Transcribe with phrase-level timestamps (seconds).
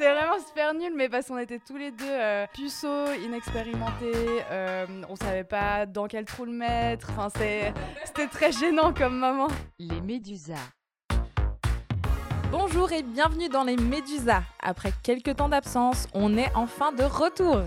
[0.00, 4.86] C'était vraiment super nul, mais parce qu'on était tous les deux euh, puceaux, inexpérimentés, euh,
[5.10, 7.10] on savait pas dans quel trou le mettre.
[7.10, 9.48] Enfin, c'était très gênant comme moment.
[9.78, 10.70] Les Médusas.
[12.50, 14.42] Bonjour et bienvenue dans les Médusas.
[14.62, 17.60] Après quelques temps d'absence, on est enfin de retour.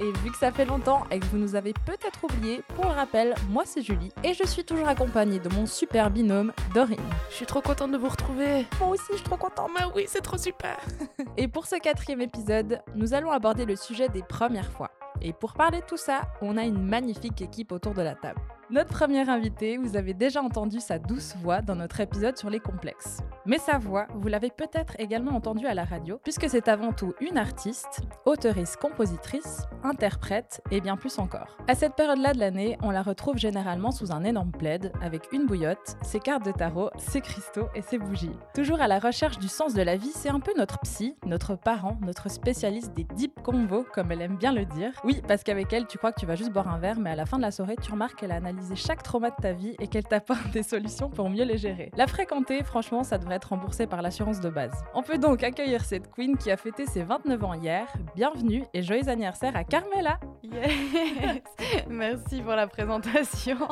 [0.00, 2.90] Et vu que ça fait longtemps et que vous nous avez peut-être oublié, pour le
[2.90, 6.98] rappel, moi c'est Julie et je suis toujours accompagnée de mon super binôme Dorine.
[7.30, 8.66] Je suis trop contente de vous retrouver.
[8.80, 9.70] Moi aussi, je suis trop contente.
[9.78, 10.78] Mais oui, c'est trop super.
[11.36, 14.90] Et pour ce quatrième épisode, nous allons aborder le sujet des premières fois.
[15.20, 18.40] Et pour parler de tout ça, on a une magnifique équipe autour de la table.
[18.70, 22.60] Notre première invitée, vous avez déjà entendu sa douce voix dans notre épisode sur les
[22.60, 23.18] complexes.
[23.44, 27.12] Mais sa voix, vous l'avez peut-être également entendue à la radio, puisque c'est avant tout
[27.20, 31.58] une artiste, auteurice, compositrice, interprète et bien plus encore.
[31.68, 35.44] À cette période-là de l'année, on la retrouve généralement sous un énorme plaid, avec une
[35.44, 38.38] bouillotte, ses cartes de tarot, ses cristaux et ses bougies.
[38.54, 41.54] Toujours à la recherche du sens de la vie, c'est un peu notre psy, notre
[41.54, 44.92] parent, notre spécialiste des deep combos, comme elle aime bien le dire.
[45.04, 47.16] Oui, parce qu'avec elle, tu crois que tu vas juste boire un verre, mais à
[47.16, 49.74] la fin de la soirée, tu remarques qu'elle a analysé chaque trauma de ta vie
[49.80, 51.90] et qu'elle t'apporte des solutions pour mieux les gérer.
[51.96, 54.72] La fréquenter, franchement, ça devrait être remboursé par l'assurance de base.
[54.94, 57.86] On peut donc accueillir cette queen qui a fêté ses 29 ans hier.
[58.14, 60.18] Bienvenue et joyeux anniversaire à Carmela.
[60.42, 61.42] Yes
[61.88, 63.58] Merci pour la présentation.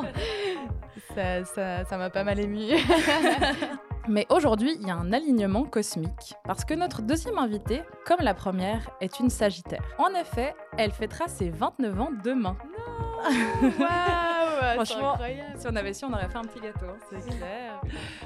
[1.15, 2.69] Ça ça, ça m'a pas mal ému.
[4.07, 8.33] Mais aujourd'hui, il y a un alignement cosmique, parce que notre deuxième invitée, comme la
[8.33, 9.83] première, est une Sagittaire.
[9.97, 12.57] En effet, elle fêtera ses 29 ans demain.
[13.61, 14.32] Non Waouh
[14.75, 15.59] Franchement, incroyable.
[15.59, 16.85] si on avait su, on aurait fait un petit gâteau.
[16.89, 16.97] hein.
[17.09, 17.81] C'est clair.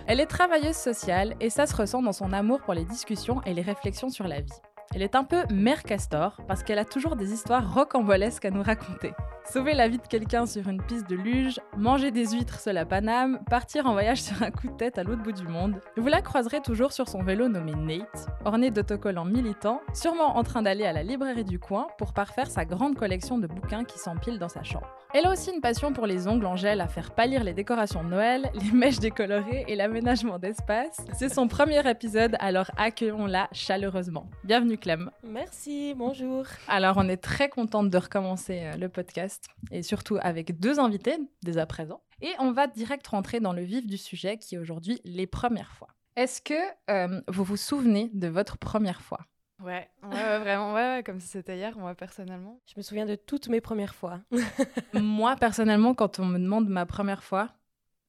[0.06, 3.54] Elle est travailleuse sociale et ça se ressent dans son amour pour les discussions et
[3.54, 4.52] les réflexions sur la vie.
[4.94, 8.64] Elle est un peu mère castor parce qu'elle a toujours des histoires rocambolesques à nous
[8.64, 9.14] raconter.
[9.52, 12.86] Sauver la vie de quelqu'un sur une piste de luge, manger des huîtres seul à
[12.86, 15.80] Paname, partir en voyage sur un coup de tête à l'autre bout du monde.
[15.96, 20.62] Vous la croiserez toujours sur son vélo nommé Nate, orné d'autocollants militants, sûrement en train
[20.62, 24.40] d'aller à la librairie du coin pour parfaire sa grande collection de bouquins qui s'empilent
[24.40, 24.88] dans sa chambre.
[25.14, 28.04] Elle a aussi une passion pour les ongles en gel à faire pâlir les décorations
[28.04, 30.98] de Noël, les mèches décolorées et l'aménagement d'espace.
[31.14, 34.30] C'est son premier épisode, alors accueillons-la chaleureusement.
[34.44, 35.12] Bienvenue Clem.
[35.24, 36.46] Merci, bonjour.
[36.68, 41.18] Alors on est très contente de recommencer euh, le podcast et surtout avec deux invités
[41.44, 42.02] dès à présent.
[42.22, 45.74] Et on va direct rentrer dans le vif du sujet qui est aujourd'hui les premières
[45.74, 45.90] fois.
[46.16, 46.54] Est-ce que
[46.90, 49.20] euh, vous vous souvenez de votre première fois?
[49.62, 52.62] Ouais, ouais, ouais, vraiment, ouais, ouais, comme si c'était hier, moi personnellement.
[52.68, 54.20] Je me souviens de toutes mes premières fois.
[54.94, 57.50] Moi personnellement, quand on me demande ma première fois,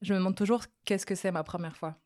[0.02, 1.96] je me demande toujours qu'est-ce que c'est ma première fois?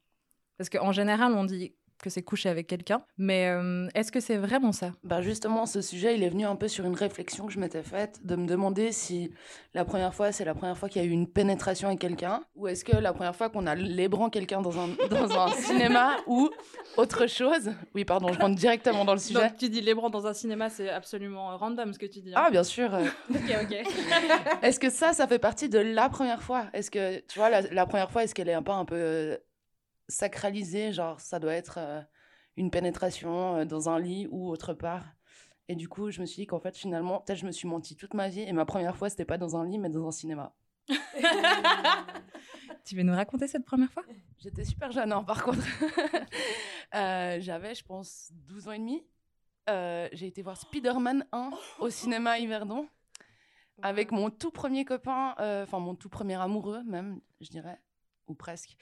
[0.58, 4.36] Parce qu'en général, on dit que c'est coucher avec quelqu'un, mais euh, est-ce que c'est
[4.36, 4.92] vraiment ça?
[5.04, 7.82] Bah justement, ce sujet, il est venu un peu sur une réflexion que je m'étais
[7.82, 9.32] faite, de me demander si
[9.72, 12.42] la première fois, c'est la première fois qu'il y a eu une pénétration avec quelqu'un,
[12.56, 16.16] ou est-ce que la première fois qu'on a lébran quelqu'un dans un, dans un cinéma,
[16.26, 16.50] ou
[16.96, 17.70] autre chose?
[17.94, 19.40] Oui, pardon, je rentre directement dans le sujet.
[19.40, 22.32] Donc tu dis les bras dans un cinéma, c'est absolument random ce que tu dis.
[22.34, 22.92] Ah, bien sûr.
[23.30, 23.76] ok, ok.
[24.62, 26.66] Est-ce que ça, ça fait partie de la première fois?
[26.72, 29.38] Est-ce que, tu vois, la, la première fois, est-ce qu'elle est un peu, un peu
[30.08, 32.00] sacralisée Genre, ça doit être euh,
[32.56, 35.04] une pénétration euh, dans un lit ou autre part
[35.68, 37.96] Et du coup, je me suis dit qu'en fait, finalement, peut-être je me suis menti
[37.96, 40.12] toute ma vie et ma première fois, c'était pas dans un lit, mais dans un
[40.12, 40.54] cinéma.
[42.84, 44.04] tu veux nous raconter cette première fois?
[44.38, 45.62] J'étais super jeune, hein, par contre.
[46.94, 49.02] Euh, J'avais, je pense, 12 ans et demi.
[49.70, 52.86] Euh, J'ai été voir Spider-Man 1 au cinéma à Yverdon
[53.82, 57.80] avec mon tout premier copain, euh, enfin mon tout premier amoureux même, je dirais,
[58.26, 58.76] ou presque.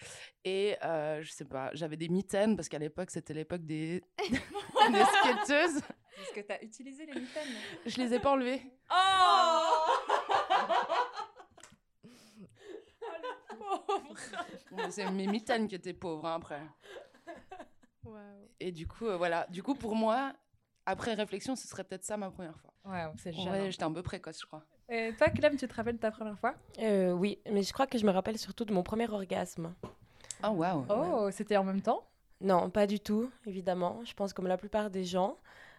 [0.44, 4.02] Et euh, je sais pas, j'avais des mitaines parce qu'à l'époque c'était l'époque des...
[4.18, 5.78] des skateuses.
[5.78, 7.54] Est-ce que tu as utilisé les mitaines
[7.86, 8.62] Je les ai pas enlevées.
[8.90, 9.60] Oh
[14.70, 16.60] Bon, C'est mes mitaines qui étaient pauvres hein, après.
[18.58, 19.46] Et du coup, euh, voilà.
[19.50, 20.32] Du coup, pour moi,
[20.86, 22.72] après réflexion, ce serait peut-être ça ma première fois.
[22.84, 24.64] Ouais, c'est j'étais un peu précoce, je crois.
[24.90, 26.54] Et toi, Clem, tu te rappelles de ta première fois?
[26.80, 29.72] Euh, oui, mais je crois que je me rappelle surtout de mon premier orgasme.
[30.42, 30.84] Ah, waouh.
[30.88, 32.04] Oh, c'était en même temps?
[32.40, 34.00] Non, pas du tout, évidemment.
[34.04, 35.36] Je pense comme la plupart des gens.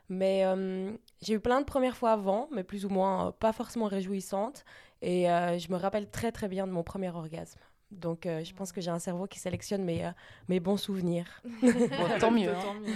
[0.07, 0.91] Mais euh,
[1.21, 4.63] j'ai eu plein de premières fois avant, mais plus ou moins euh, pas forcément réjouissantes.
[5.01, 7.59] Et euh, je me rappelle très très bien de mon premier orgasme.
[7.91, 10.11] Donc euh, je pense que j'ai un cerveau qui sélectionne mes, euh,
[10.47, 11.41] mes bons souvenirs.
[11.61, 12.49] Bon, tant mieux.
[12.49, 12.59] hein.
[12.61, 12.95] Tant mieux,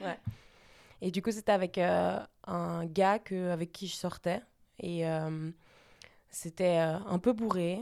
[0.00, 0.18] ouais.
[1.02, 4.40] Et du coup, c'était avec euh, un gars que, avec qui je sortais.
[4.80, 5.50] Et euh,
[6.30, 7.80] c'était euh, un peu bourré,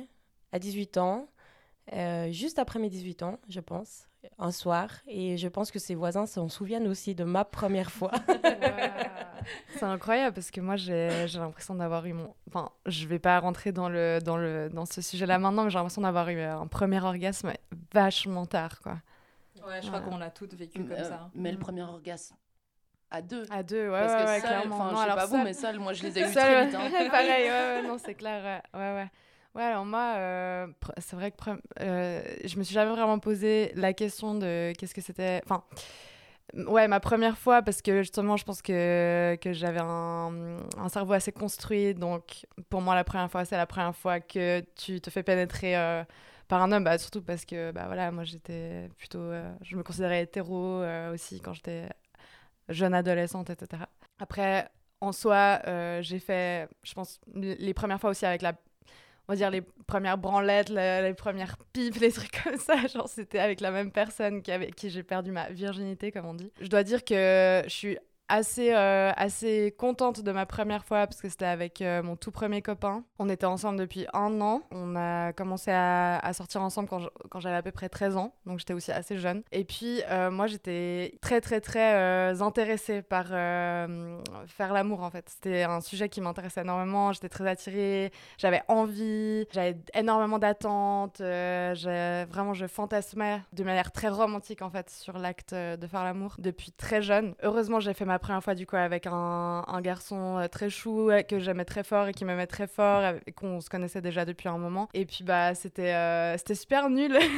[0.52, 1.26] à 18 ans,
[1.92, 4.08] euh, juste après mes 18 ans, je pense,
[4.38, 4.88] un soir.
[5.06, 8.10] Et je pense que ses voisins s'en souviennent aussi de ma première fois.
[9.76, 12.32] C'est incroyable parce que moi j'ai j'ai l'impression d'avoir eu mon.
[12.48, 15.76] Enfin, je vais pas rentrer dans, le, dans, le, dans ce sujet-là maintenant, mais j'ai
[15.78, 17.52] l'impression d'avoir eu un premier orgasme
[17.92, 18.98] vachement tard, quoi.
[19.66, 21.14] Ouais, je crois qu'on l'a toutes vécu comme Euh, ça.
[21.24, 21.30] hein.
[21.34, 21.60] Mais le Mm.
[21.60, 22.36] premier orgasme
[23.14, 23.44] à deux.
[23.50, 24.76] À deux, ouais, Parce ouais, que ouais, clairement.
[24.76, 26.34] enfin, Non, je sais alors pas vous, mais seul, moi, je les ai eu Seul,
[26.34, 26.74] très vite.
[26.74, 27.08] hein.
[27.10, 28.94] Pareil, ouais, non, c'est clair, ouais, ouais,
[29.54, 29.62] ouais.
[29.62, 30.66] Alors moi, euh,
[30.98, 31.36] c'est vrai que
[31.80, 35.40] euh, je me suis jamais vraiment posé la question de qu'est-ce que c'était.
[35.44, 35.62] Enfin,
[36.54, 41.12] ouais, ma première fois, parce que justement, je pense que, que j'avais un, un cerveau
[41.12, 41.94] assez construit.
[41.94, 45.76] Donc, pour moi, la première fois, c'est la première fois que tu te fais pénétrer
[45.76, 46.02] euh,
[46.48, 46.82] par un homme.
[46.84, 49.18] Bah, surtout parce que, bah voilà, moi, j'étais plutôt.
[49.20, 50.82] euh, je me considérais hétéro
[51.12, 51.88] aussi quand j'étais
[52.68, 53.84] jeune adolescente, etc.
[54.18, 54.68] Après,
[55.00, 58.54] en soi, euh, j'ai fait, je pense, les premières fois aussi avec la,
[59.28, 62.86] on va dire les premières branlettes, les premières pipes, les trucs comme ça.
[62.86, 66.34] Genre, c'était avec la même personne qui avec qui j'ai perdu ma virginité, comme on
[66.34, 66.52] dit.
[66.60, 71.20] Je dois dire que je suis assez, euh, assez contente de ma première fois parce
[71.20, 73.04] que c'était avec euh, mon tout premier copain.
[73.18, 74.62] On était ensemble depuis un an.
[74.70, 78.72] On a commencé à, sortir ensemble quand j'avais à peu près 13 ans, donc j'étais
[78.72, 79.42] aussi assez jeune.
[79.52, 85.28] Et puis, euh, moi, j'étais très, très, très intéressée par faire l'amour, en fait.
[85.28, 87.12] C'était un sujet qui m'intéressait énormément.
[87.12, 91.18] J'étais très attirée, j'avais envie, j'avais énormément d'attentes.
[91.18, 96.72] vraiment, je fantasmais de manière très romantique, en fait, sur l'acte de faire l'amour depuis
[96.72, 97.34] très jeune.
[97.42, 101.22] Heureusement, j'ai fait ma première fois, du coup, avec un, garçon euh, très chou euh,
[101.22, 104.58] que j'aimais très fort et qui m'aimait très fort, qu'on se connaissait déjà depuis un
[104.58, 104.88] moment.
[104.94, 107.16] Et puis, bah, c'était euh, c'était super nul.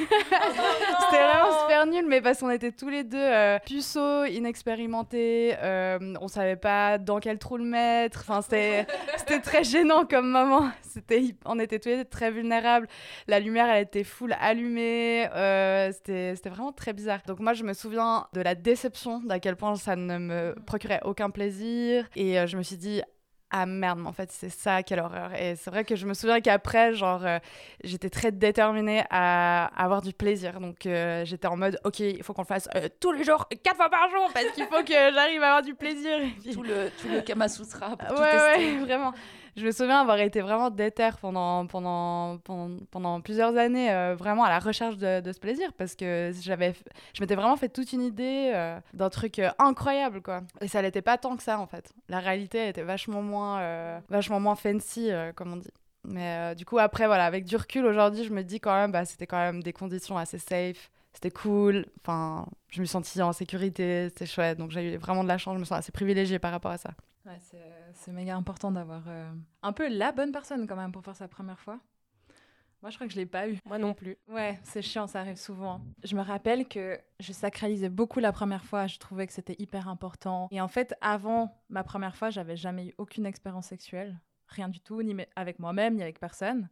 [1.09, 6.29] C'était vraiment super nul, mais parce qu'on était tous les deux puceaux, inexpérimentés, euh, on
[6.29, 8.21] savait pas dans quel trou le mettre.
[8.21, 8.87] Enfin, c'était
[9.17, 10.69] c'était très gênant comme moment.
[10.83, 12.89] C'était, on était tous les deux très vulnérables.
[13.29, 15.29] La lumière, elle était full allumée.
[15.93, 17.21] c'était c'était vraiment très bizarre.
[17.27, 21.01] Donc moi, je me souviens de la déception, d'à quel point ça ne me procurait
[21.05, 22.07] aucun plaisir.
[22.17, 23.01] Et euh, je me suis dit,
[23.51, 25.33] ah merde, mais en fait, c'est ça, quelle horreur.
[25.41, 27.39] Et c'est vrai que je me souviens qu'après, genre, euh,
[27.85, 30.59] j'étais très déterminée à avoir du plaisir.
[30.61, 33.47] Donc, euh, j'étais en mode, ok, il faut qu'on le fasse euh, tous les jours,
[33.63, 36.19] quatre fois par jour, parce qu'il faut que j'arrive à avoir du plaisir.
[36.43, 38.73] Puis- Tout le, tout le Kama Sutra pour tout ouais, tester.
[38.73, 39.13] ouais, vraiment.
[39.57, 42.37] Je me souviens avoir été vraiment déter pendant, pendant,
[42.91, 46.75] pendant, plusieurs années, euh, vraiment à la recherche de, ce plaisir, parce que j'avais,
[47.15, 50.43] je m'étais vraiment fait toute une idée euh, d'un truc euh, incroyable, quoi.
[50.61, 51.95] Et ça n'était pas tant que ça, en fait.
[52.11, 55.73] La réalité, était vachement moins, vachement moins fancy, comme on dit.
[56.05, 59.07] Mais du coup, après, voilà, avec du recul, aujourd'hui, je me dis quand même, bah,
[59.07, 60.91] c'était quand même des conditions assez safe.
[61.15, 61.87] C'était cool.
[62.03, 64.09] Enfin, je me sentis en sécurité.
[64.11, 64.59] C'était chouette.
[64.59, 65.55] Donc, j'ai eu vraiment de la chance.
[65.55, 66.91] Je me sens assez privilégiée par rapport à ça.
[67.27, 69.31] Ouais, c'est, c'est méga important d'avoir euh,
[69.63, 71.81] un peu la bonne personne quand même pour faire sa première fois.
[72.83, 73.59] Moi, je crois que je l'ai pas eu.
[73.65, 74.17] Moi non plus.
[74.29, 75.81] Ouais, c'est chiant, ça arrive souvent.
[76.05, 79.89] Je me rappelle que je sacralisais beaucoup la première fois, je trouvais que c'était hyper
[79.89, 80.47] important.
[80.53, 84.79] Et en fait, avant ma première fois, j'avais jamais eu aucune expérience sexuelle, rien du
[84.79, 86.69] tout, ni me- avec moi-même, ni avec personne.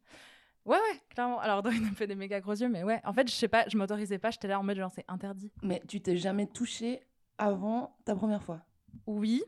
[0.65, 1.41] Ouais, ouais, clairement.
[1.41, 3.01] Alors, Dorine me fait des méga gros yeux, mais ouais.
[3.05, 5.51] En fait, je sais pas, je m'autorisais pas, j'étais là en mode genre c'est interdit.
[5.63, 7.01] Mais tu t'es jamais touché
[7.39, 8.61] avant ta première fois?
[9.07, 9.43] Oui,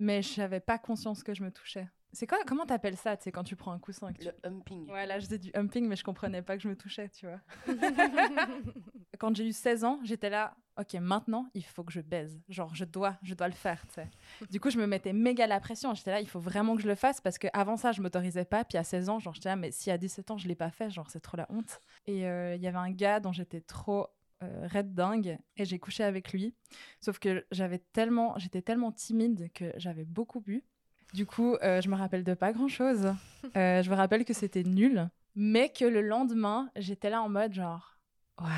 [0.00, 1.88] mais je n'avais pas conscience que je me touchais.
[2.12, 4.24] C'est quoi Comment t'appelles ça, tu sais, quand tu prends un coussin et que tu-
[4.26, 4.90] Le humping.
[4.90, 7.26] Ouais, là, je faisais du humping, mais je comprenais pas que je me touchais, tu
[7.28, 7.40] vois.
[9.18, 12.40] Quand j'ai eu 16 ans, j'étais là, ok, maintenant, il faut que je baise.
[12.48, 14.08] Genre, je dois, je dois le faire, tu sais.
[14.50, 15.94] Du coup, je me mettais méga la pression.
[15.94, 18.64] J'étais là, il faut vraiment que je le fasse parce qu'avant ça, je m'autorisais pas.
[18.64, 20.70] Puis à 16 ans, genre, j'étais là, mais si à 17 ans, je l'ai pas
[20.70, 21.80] fait, genre, c'est trop la honte.
[22.06, 24.08] Et euh, il y avait un gars dont j'étais trop
[24.42, 26.54] euh, raide dingue et j'ai couché avec lui.
[27.00, 30.64] Sauf que j'avais tellement, j'étais tellement timide que j'avais beaucoup bu.
[31.12, 33.12] Du coup, euh, je me rappelle de pas grand chose.
[33.54, 37.98] je me rappelle que c'était nul, mais que le lendemain, j'étais là en mode genre,
[38.38, 38.48] waouh,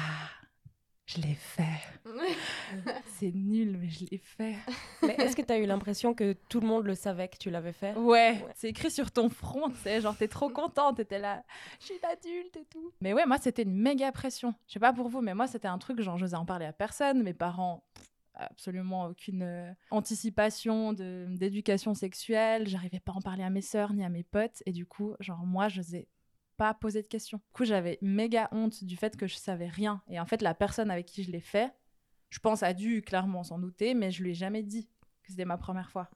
[1.06, 1.80] je l'ai fait.
[3.06, 4.56] C'est nul, mais je l'ai fait.
[5.02, 7.50] Mais est-ce que tu as eu l'impression que tout le monde le savait que tu
[7.50, 7.94] l'avais fait?
[7.96, 11.44] Ouais, c'est écrit sur ton front, tu sais, genre t'es trop contente, t'étais là,
[11.80, 12.92] je suis une adulte et tout.
[13.00, 14.54] Mais ouais, moi c'était une méga pression.
[14.68, 16.72] Je sais pas pour vous, mais moi c'était un truc, genre j'osais en parler à
[16.72, 23.20] personne, mes parents, pff, absolument aucune euh, anticipation de- d'éducation sexuelle, j'arrivais pas à en
[23.20, 26.06] parler à mes sœurs ni à mes potes, et du coup, genre moi j'osais
[26.56, 27.38] pas poser de questions.
[27.38, 30.02] Du coup, j'avais méga honte du fait que je savais rien.
[30.08, 31.72] Et en fait, la personne avec qui je l'ai fait,
[32.30, 34.86] je pense a dû clairement s'en douter, mais je lui ai jamais dit
[35.22, 36.10] que c'était ma première fois.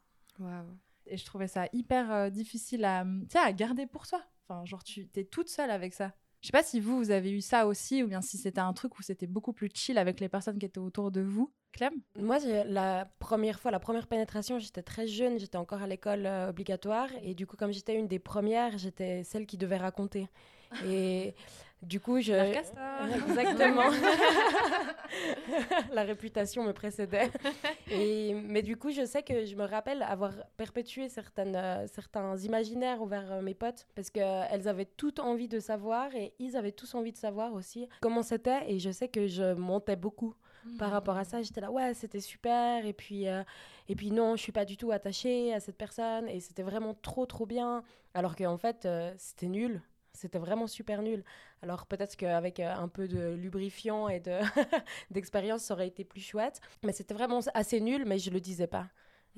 [1.06, 4.22] Et je trouvais ça hyper euh, difficile à, à garder pour soi.
[4.48, 6.12] Enfin, genre, tu es toute seule avec ça.
[6.40, 8.72] Je sais pas si vous, vous avez eu ça aussi, ou bien si c'était un
[8.72, 11.52] truc où c'était beaucoup plus chill avec les personnes qui étaient autour de vous.
[11.72, 16.24] Clem Moi, la première fois, la première pénétration, j'étais très jeune, j'étais encore à l'école
[16.24, 17.08] euh, obligatoire.
[17.22, 20.28] Et du coup, comme j'étais une des premières, j'étais celle qui devait raconter.
[20.86, 21.34] Et
[21.82, 22.32] du coup, je.
[23.28, 23.90] Exactement.
[25.92, 27.30] la réputation me précédait.
[27.90, 32.36] Et, mais du coup, je sais que je me rappelle avoir perpétué certaines, euh, certains
[32.38, 36.72] imaginaires envers euh, mes potes parce qu'elles avaient toutes envie de savoir et ils avaient
[36.72, 38.70] tous envie de savoir aussi comment c'était.
[38.70, 40.34] Et je sais que je montais beaucoup
[40.78, 41.42] par rapport à ça.
[41.42, 42.84] J'étais là, ouais, c'était super.
[42.84, 43.42] Et puis, euh,
[43.88, 46.28] et puis non, je suis pas du tout attachée à cette personne.
[46.28, 47.82] Et c'était vraiment trop, trop bien.
[48.14, 49.82] Alors qu'en fait, euh, c'était nul.
[50.16, 51.24] C'était vraiment super nul.
[51.62, 54.38] Alors peut-être qu'avec euh, un peu de lubrifiant et de
[55.10, 56.60] d'expérience, ça aurait été plus chouette.
[56.82, 58.88] Mais c'était vraiment assez nul, mais je le disais pas.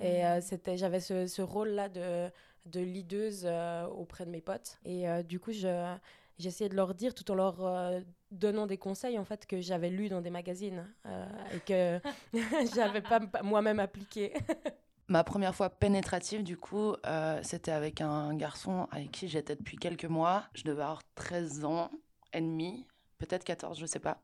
[0.01, 2.31] Et euh, c'était, j'avais ce, ce rôle-là de,
[2.67, 4.79] de leaduse euh, auprès de mes potes.
[4.85, 5.97] Et euh, du coup, je,
[6.39, 9.91] j'essayais de leur dire, tout en leur euh, donnant des conseils, en fait, que j'avais
[9.91, 12.01] lu dans des magazines euh, et que
[12.75, 14.33] j'avais pas moi-même appliqué.
[15.09, 19.77] Ma première fois pénétrative, du coup, euh, c'était avec un garçon avec qui j'étais depuis
[19.79, 20.45] quelques mois.
[20.55, 21.91] Je devais avoir 13 ans
[22.35, 22.87] et demi,
[23.17, 24.21] peut-être 14, je sais pas.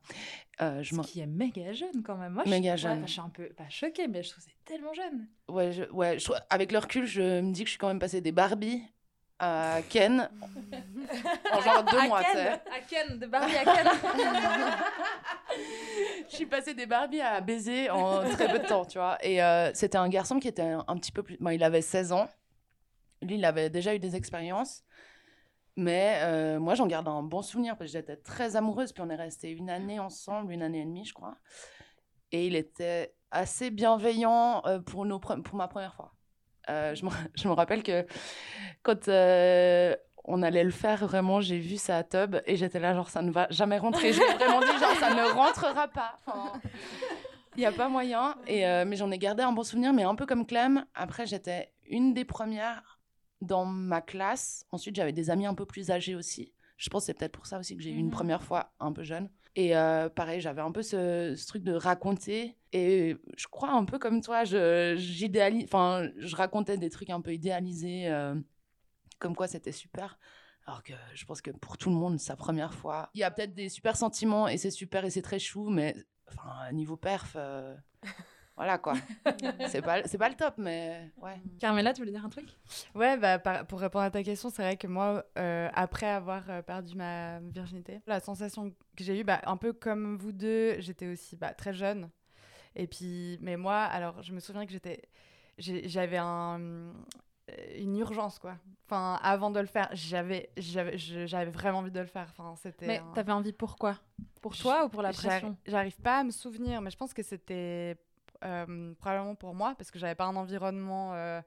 [0.61, 2.35] Euh, je Ce qui est méga jeune quand même.
[2.35, 3.07] Moi, je- Méga ouais, jeune.
[3.07, 5.27] je suis un peu, pas choquée, mais je trouve que c'est tellement jeune.
[5.49, 7.99] Ouais, je- ouais je avec le recul, je me dis que je suis quand même
[7.99, 8.83] passée des Barbie
[9.39, 10.29] à Ken
[11.53, 12.49] en genre deux à mois, tu Ken, sais.
[12.49, 13.89] à Ken, de Barbie à Ken.
[16.31, 19.19] Je suis passée des Barbie à baiser en très peu de temps, tu vois.
[19.25, 21.37] Et euh, c'était un garçon qui était un, un petit peu plus...
[21.39, 22.29] Bon, il avait 16 ans.
[23.23, 24.83] Lui, il avait déjà eu des expériences.
[25.77, 28.93] Mais euh, moi, j'en garde un bon souvenir parce que j'étais très amoureuse.
[28.93, 31.37] Puis on est resté une année ensemble, une année et demie, je crois.
[32.33, 36.14] Et il était assez bienveillant euh, pour, nos, pour ma première fois.
[36.71, 38.07] Euh, je, me, je me rappelle que
[38.83, 39.95] quand euh,
[40.25, 43.31] on allait le faire, vraiment, j'ai vu sa tub et j'étais là, genre, ça ne
[43.31, 44.13] va jamais rentrer.
[44.13, 46.19] Je lui ai vraiment dit, genre, ça ne rentrera pas.
[46.27, 46.53] Enfin,
[47.57, 48.35] il n'y a pas moyen.
[48.47, 50.85] Et, euh, mais j'en ai gardé un bon souvenir, mais un peu comme Clem.
[50.95, 52.99] Après, j'étais une des premières
[53.43, 54.65] dans ma classe.
[54.73, 56.53] Ensuite, j'avais des amis un peu plus âgés aussi.
[56.79, 58.13] Je pense que c'est peut-être pour ça aussi que j'ai eu une Mhm.
[58.13, 59.29] première fois un peu jeune.
[59.57, 59.73] Et
[60.17, 62.57] pareil, j'avais un peu ce, ce truc de raconter.
[62.75, 67.21] Et je crois un peu comme toi, je, j'idéalise, enfin, je racontais des trucs un
[67.21, 68.35] peu idéalisés, euh,
[69.21, 70.19] comme quoi c'était super.
[70.67, 73.31] Alors que je pense que pour tout le monde, sa première fois, il y a
[73.31, 75.95] peut-être des super sentiments et c'est super et c'est très chou, mais
[76.29, 77.77] enfin, niveau perf, euh,
[78.57, 78.95] voilà quoi.
[79.69, 81.41] c'est pas, c'est pas le top, mais ouais.
[81.61, 82.49] Carmela, tu voulais dire un truc?
[82.97, 86.65] Ouais, bah, par- pour répondre à ta question, c'est vrai que moi, euh, après avoir
[86.65, 91.07] perdu ma virginité, la sensation que j'ai eue, bah, un peu comme vous deux, j'étais
[91.07, 92.11] aussi bah, très jeune.
[92.77, 95.01] Et puis, mais moi, alors, je me souviens que j'étais,
[95.59, 96.93] j'avais un, euh,
[97.79, 98.57] une urgence, quoi.
[98.87, 100.51] Enfin, avant de le faire, j'avais,
[101.51, 102.29] vraiment envie de le faire.
[102.31, 102.87] Enfin, c'était.
[102.87, 103.99] Mais un- t'avais envie pourquoi
[104.41, 105.57] Pour toi ou pour la pression?
[105.67, 107.97] J'arrive pas à me souvenir, mais je pense que c'était
[108.45, 111.15] euh, probablement pour moi, parce que j'avais pas un environnement.
[111.15, 111.41] euh,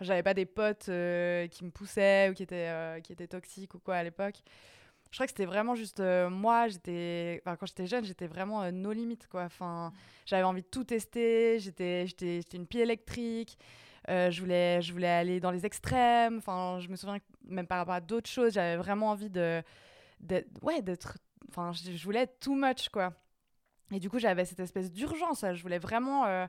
[0.00, 3.78] j'avais pas des potes euh, qui me poussaient ou qui étaient, qui étaient toxiques ou
[3.78, 4.36] quoi à l'époque.
[5.10, 6.66] Je crois que c'était vraiment juste euh, moi,
[7.44, 9.42] quand j'étais jeune, j'étais vraiment euh, no limite, quoi.
[9.42, 9.92] Enfin,
[10.24, 12.06] j'avais envie de tout tester, j'étais
[12.52, 13.58] une pile électrique.
[14.08, 16.40] euh, je, voulais, aller dans les extrêmes.
[16.46, 19.62] Je me souviens que même par rapport à d'autres choses, j'avais vraiment envie de,
[20.62, 21.18] ouais, d'être
[21.72, 22.88] je, voulais être too much
[23.92, 26.46] et du coup j'avais cette espèce d'urgence je voulais vraiment euh,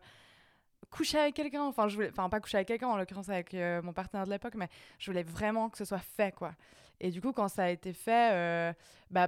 [0.91, 1.88] coucher avec quelqu'un enfin
[2.30, 5.72] pas coucher avec quelqu'un en l'occurrence avec mon partenaire de l'époque mais je voulais vraiment
[5.72, 6.36] que ce soit fait
[7.01, 8.74] et du coup quand ça a été fait euh,
[9.10, 9.27] bah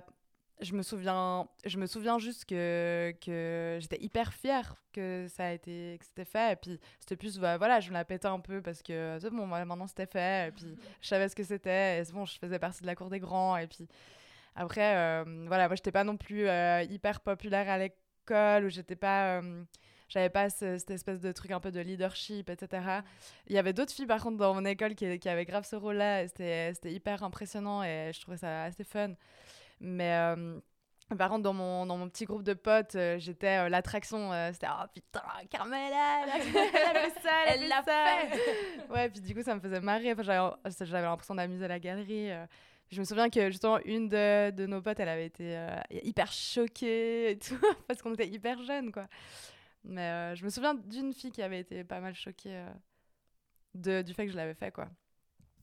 [0.62, 5.52] je me souviens je me souviens juste que que j'étais hyper fière que ça a
[5.52, 6.54] été que c'était fait.
[6.54, 9.30] Et puis c'était plus bah, voilà je me la pétais un peu parce que c'est
[9.30, 10.50] bon maintenant c'était fait.
[10.50, 12.00] Et puis je savais ce que c'était.
[12.00, 13.58] Et c'est bon je faisais partie de la cour des grands.
[13.58, 13.88] Et puis
[14.56, 18.96] après, euh, voilà, moi, j'étais pas non plus euh, hyper populaire à l'école, ou j'étais
[18.96, 19.42] pas.
[20.14, 23.02] J'avais pas ce- cette espèce de truc un peu de leadership, etc.
[23.48, 25.76] Il y avait d'autres filles, par contre, dans mon école qui, qui avaient grave ce
[25.76, 29.14] rôle-là, c'était hyper impressionnant, et je trouvais ça assez fun.
[29.80, 30.14] Mais.
[30.14, 30.60] euh,
[31.18, 34.32] par contre, dans mon, dans mon petit groupe de potes, euh, j'étais euh, l'attraction.
[34.34, 38.40] euh, c'était Oh putain, Carmela, elle a, fait ça, elle, l'a fait.
[38.90, 40.14] Ouais, puis du coup, ça me faisait marrer.
[40.14, 42.30] Enfin, j'avais l'impression d'amuser la galerie.
[42.90, 45.58] Je me souviens que justement, une de, de nos potes, elle avait été
[46.04, 49.06] hyper choquée et tout, parce qu'on était hyper jeunes, quoi.
[49.84, 52.70] Mais euh, je me souviens d'une fille qui avait été pas mal choquée euh,
[53.76, 54.88] de, du fait que je l'avais fait, quoi.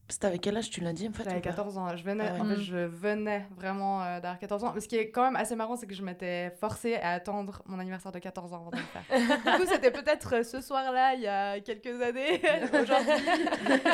[0.09, 1.97] C'était avec quel âge tu l'as dit en fait J'avais ou pas 14 ans.
[1.97, 2.41] Je venais, Ah ouais.
[2.41, 2.61] en fait, Mm.
[2.63, 4.73] je venais vraiment euh, d'avoir 14 ans.
[4.75, 7.63] Mais ce qui est quand même assez marrant, c'est que je m'étais forcée à attendre
[7.67, 9.05] mon anniversaire de 14 ans avant de le faire.
[9.59, 12.41] du coup, c'était peut-être euh, ce soir-là, il y a quelques années,
[12.83, 13.25] aujourd'hui.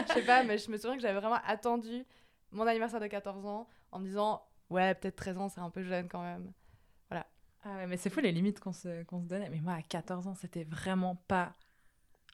[0.09, 2.06] je sais pas, mais je me souviens que j'avais vraiment attendu
[2.50, 5.83] mon anniversaire de 14 ans en me disant, ouais, peut-être 13 ans, c'est un peu
[5.83, 6.50] jeune quand même.
[7.68, 9.50] Ah ouais, mais c'est fou les limites qu'on se, qu'on se donnait.
[9.50, 11.54] Mais moi, à 14 ans, c'était vraiment pas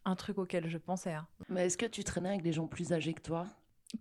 [0.05, 1.15] un truc auquel je pensais.
[1.15, 1.27] hein.
[1.49, 3.47] Mais est-ce que tu traînais avec des gens plus âgés que toi?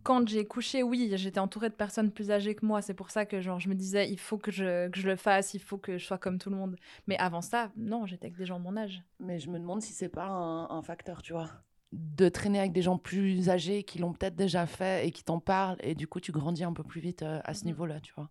[0.03, 2.81] Quand j'ai couché, oui, j'étais entourée de personnes plus âgées que moi.
[2.81, 5.15] C'est pour ça que genre, je me disais, il faut que je, que je le
[5.15, 6.75] fasse, il faut que je sois comme tout le monde.
[7.07, 9.01] Mais avant ça, non, j'étais avec des gens de mon âge.
[9.19, 11.49] Mais je me demande si c'est pas un, un facteur, tu vois.
[11.93, 15.39] De traîner avec des gens plus âgés qui l'ont peut-être déjà fait et qui t'en
[15.41, 17.65] parlent, et du coup, tu grandis un peu plus vite euh, à ce Mhm.
[17.67, 18.29] niveau-là, tu vois.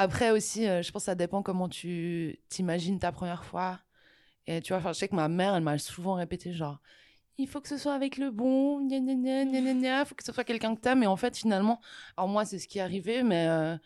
[0.00, 3.80] Après aussi, euh, je pense que ça dépend comment tu t'imagines ta première fois
[4.46, 6.78] Et tu vois, je sais que ma mère, elle m'a souvent répété genre,
[7.36, 10.22] il faut que ce soit avec le bon, gna gna gna gna gna faut que
[10.22, 11.02] ce soit quelqu'un que t'aimes.
[11.02, 11.80] Et en fait, finalement,
[12.16, 13.76] alors moi, c'est ce qui est arrivé, mais euh,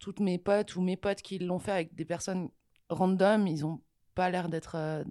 [0.00, 2.48] toutes mes potes ou mes potes qui l'ont fait avec des personnes
[2.88, 3.80] random, ils ont
[4.16, 5.04] pas l'air d'être, euh,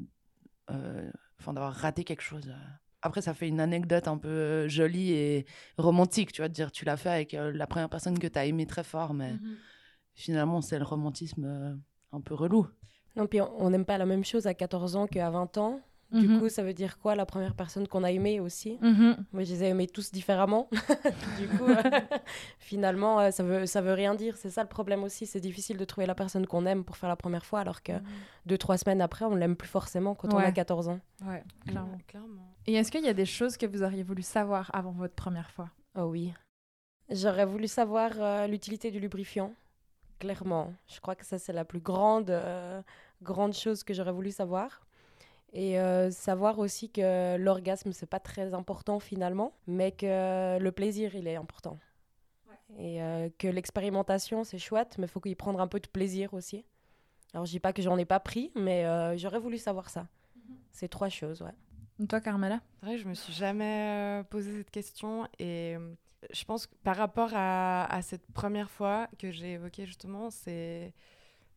[1.40, 2.54] enfin, d'avoir raté quelque chose.
[3.02, 5.46] Après, ça fait une anecdote un peu jolie et
[5.78, 8.68] romantique, tu vois, de dire tu l'as fait avec la première personne que t'as aimé
[8.68, 9.36] très fort, mais
[10.14, 11.76] finalement, c'est le romantisme euh,
[12.12, 12.68] un peu relou.
[13.16, 15.82] Non, puis on n'aime pas la même chose à 14 ans qu'à 20 ans.
[16.14, 16.40] Du Mhm.
[16.42, 18.78] coup, ça veut dire quoi la première personne qu'on a aimée aussi?
[18.82, 19.16] Mhm.
[19.32, 20.70] Moi, je les ai aimés tous différemment.
[21.40, 21.64] du coup,
[22.60, 24.36] finalement, euh, ça veut, ça veut rien dire.
[24.38, 25.26] C'est ça le problème aussi.
[25.26, 27.94] C'est difficile de trouver la personne qu'on aime pour faire la première fois, alors que
[28.46, 31.00] deux, trois semaines après, on l'aime plus forcément quand on a 14 ans.
[31.26, 31.98] Ouais, clairement.
[32.08, 32.56] Clairement.
[32.68, 35.50] Et est-ce qu'il y a des choses que vous auriez voulu savoir avant votre première
[35.52, 35.70] fois?
[35.96, 36.34] Oh oui.
[37.10, 39.54] J'aurais voulu savoir euh, l'utilité du lubrifiant.
[40.22, 40.72] Clairement.
[40.88, 42.84] Je crois que ça, c'est la plus grande, euh,
[43.24, 44.86] grande chose que j'aurais voulu savoir.
[45.52, 51.16] Et euh, savoir aussi que l'orgasme, c'est pas très important finalement, mais que le plaisir,
[51.16, 51.80] il est important.
[52.78, 56.36] Et euh, que l'expérimentation, c'est chouette, mais il faut y prendre un peu de plaisir
[56.36, 56.64] aussi.
[57.34, 60.08] Alors, je dis pas que j'en ai pas pris, mais euh, j'aurais voulu savoir ça.
[60.72, 61.56] Ces trois choses, ouais.
[62.02, 62.62] Et Toi, Carmela?
[62.80, 65.94] C'est vrai que je me suis jamais euh, posé cette question et euh,
[66.32, 70.94] je pense que par rapport à, cette première fois que j'ai évoquée justement, c'est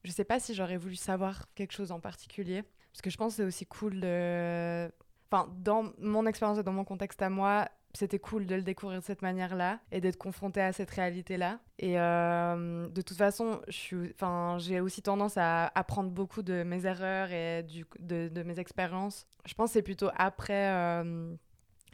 [0.04, 3.32] je sais pas si j'aurais voulu savoir quelque chose en particulier parce que je pense
[3.32, 4.90] que c'est aussi cool de
[5.30, 9.00] enfin dans mon expérience et dans mon contexte à moi, c'était cool de le découvrir
[9.00, 11.60] de cette manière-là et d'être confronté à cette réalité-là.
[11.78, 17.62] Et euh, de toute façon, j'ai aussi tendance à apprendre beaucoup de mes erreurs et
[17.62, 19.26] du, de, de mes expériences.
[19.46, 21.34] Je pense que c'est plutôt après, euh,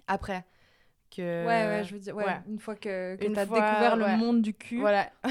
[0.06, 0.44] après
[1.10, 1.46] que.
[1.46, 2.40] Ouais, ouais, je veux dire, ouais, ouais.
[2.48, 4.78] une fois que, que tu as fois, découvert le monde du cul.
[4.80, 5.10] Voilà.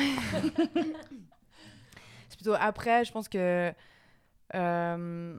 [2.30, 3.74] c'est plutôt après, je pense que.
[4.56, 5.38] euh,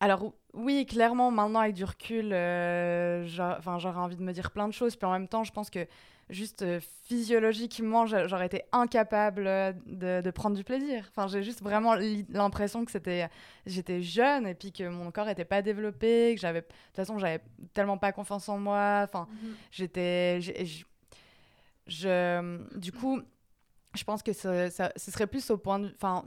[0.00, 4.74] Alors, oui, clairement, maintenant, avec du recul, euh, j'aurais envie de me dire plein de
[4.74, 4.96] choses.
[4.96, 5.86] Puis en même temps, je pense que
[6.30, 11.04] juste euh, physiologiquement, j'a- j'aurais été incapable euh, de, de prendre du plaisir.
[11.10, 13.28] Enfin, j'ai juste vraiment l'i- l'impression que c'était,
[13.66, 17.18] j'étais jeune et puis que mon corps était pas développé, que j'avais, de toute façon,
[17.18, 17.40] j'avais
[17.72, 19.02] tellement pas confiance en moi.
[19.04, 19.54] Enfin, Mhm.
[19.70, 20.84] j'étais, je,
[21.86, 23.20] je- du coup,
[23.94, 26.24] je pense que ce, ça- ce serait plus au point de, enfin,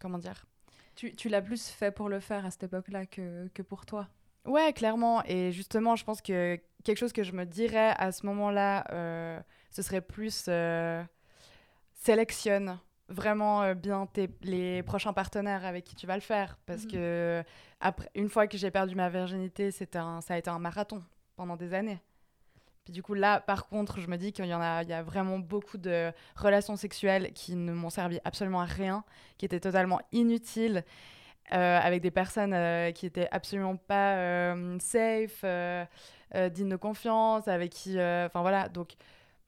[0.00, 0.46] comment dire?
[0.94, 4.08] Tu, tu l'as plus fait pour le faire à cette époque-là que, que pour toi?
[4.44, 5.22] Ouais, clairement.
[5.26, 9.40] Et justement, je pense que quelque chose que je me dirais à ce moment-là, euh,
[9.70, 11.02] ce serait plus euh,
[11.94, 16.58] sélectionne vraiment euh, bien tes, les prochains partenaires avec qui tu vas le faire.
[16.66, 16.90] Parce Mhm.
[16.90, 17.44] que
[17.80, 21.02] après, une fois que j'ai perdu ma virginité, un, ça a été un marathon
[21.36, 22.00] pendant des années.
[22.84, 24.94] Puis du coup, là, par contre, je me dis qu'il y en a, il y
[24.94, 29.04] a vraiment beaucoup de relations sexuelles qui ne m'ont servi absolument à rien,
[29.36, 30.84] qui étaient totalement inutiles,
[31.52, 35.44] euh, avec des personnes euh, qui étaient absolument pas euh, safe,
[36.34, 38.68] euh, dignes de confiance, avec qui, euh, enfin voilà.
[38.68, 38.94] Donc,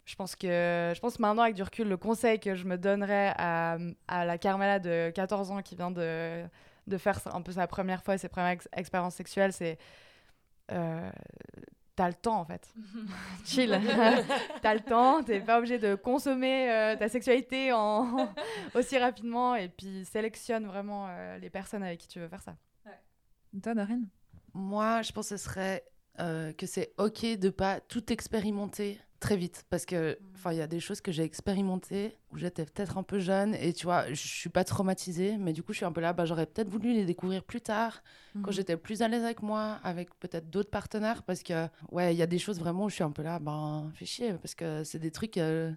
[0.05, 3.33] je pense que, je pense maintenant, avec du recul, le conseil que je me donnerais
[3.37, 3.77] à,
[4.09, 6.45] à la Carmela de 14 ans qui vient de,
[6.87, 9.79] de faire un peu sa première fois, ses premières ex- expériences sexuelles, c'est
[10.73, 11.11] euh,
[11.97, 12.73] t'as le temps en fait.
[13.45, 13.79] Chill.
[14.63, 18.33] t'as le temps, t'es pas obligé de consommer euh, ta sexualité en...
[18.75, 22.57] aussi rapidement et puis sélectionne vraiment euh, les personnes avec qui tu veux faire ça.
[23.55, 24.09] Et Toi, Dorine?
[24.55, 25.85] Moi, je pense que ce serait
[26.21, 29.65] euh, que c'est OK de pas tout expérimenter très vite.
[29.71, 33.03] Parce que, enfin, il y a des choses que j'ai expérimentées où j'étais peut-être un
[33.03, 35.93] peu jeune et tu vois, je suis pas traumatisée, mais du coup, je suis un
[35.93, 38.03] peu là, bah, j'aurais peut-être voulu les découvrir plus tard,
[38.43, 41.23] quand j'étais plus à l'aise avec moi, avec peut-être d'autres partenaires.
[41.23, 43.39] Parce que, ouais, il y a des choses vraiment où je suis un peu là,
[43.39, 45.71] ben, fais chier, parce que c'est des trucs, euh,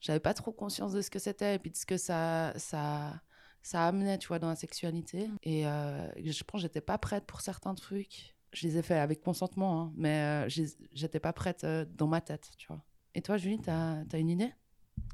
[0.00, 2.52] j'avais pas trop conscience de ce que c'était et puis de ce que ça.
[2.56, 3.20] ça
[3.62, 5.28] ça amenait, tu vois, dans la sexualité.
[5.42, 8.34] Et euh, je pense j'étais pas prête pour certains trucs.
[8.52, 12.20] Je les ai faits avec consentement, hein, mais euh, j'étais pas prête euh, dans ma
[12.20, 12.82] tête, tu vois.
[13.14, 14.52] Et toi, Julie, t'as as une idée?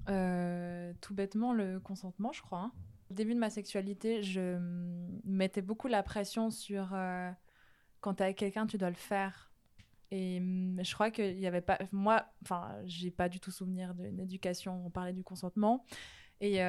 [0.09, 2.61] Euh, tout bêtement, le consentement, je crois.
[2.61, 2.72] hein.
[3.11, 6.96] Au début de ma sexualité, je mm, mettais beaucoup la pression sur
[8.01, 9.51] quand t'es avec quelqu'un, tu dois le faire.
[10.11, 11.79] Et mm, je crois qu'il y avait pas.
[11.92, 15.85] Moi, enfin, j'ai pas du tout souvenir d'une éducation, on parlait du consentement.
[16.40, 16.61] Et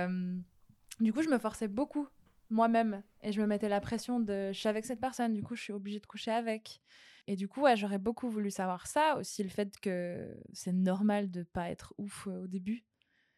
[1.00, 2.08] du coup, je me forçais beaucoup
[2.50, 3.04] moi-même.
[3.22, 4.52] Et je me mettais la pression de.
[4.54, 6.82] Je suis avec cette personne, du coup, je suis obligée de coucher avec.
[7.28, 9.18] Et du coup, ouais, j'aurais beaucoup voulu savoir ça.
[9.18, 12.86] Aussi, le fait que c'est normal de pas être ouf euh, au début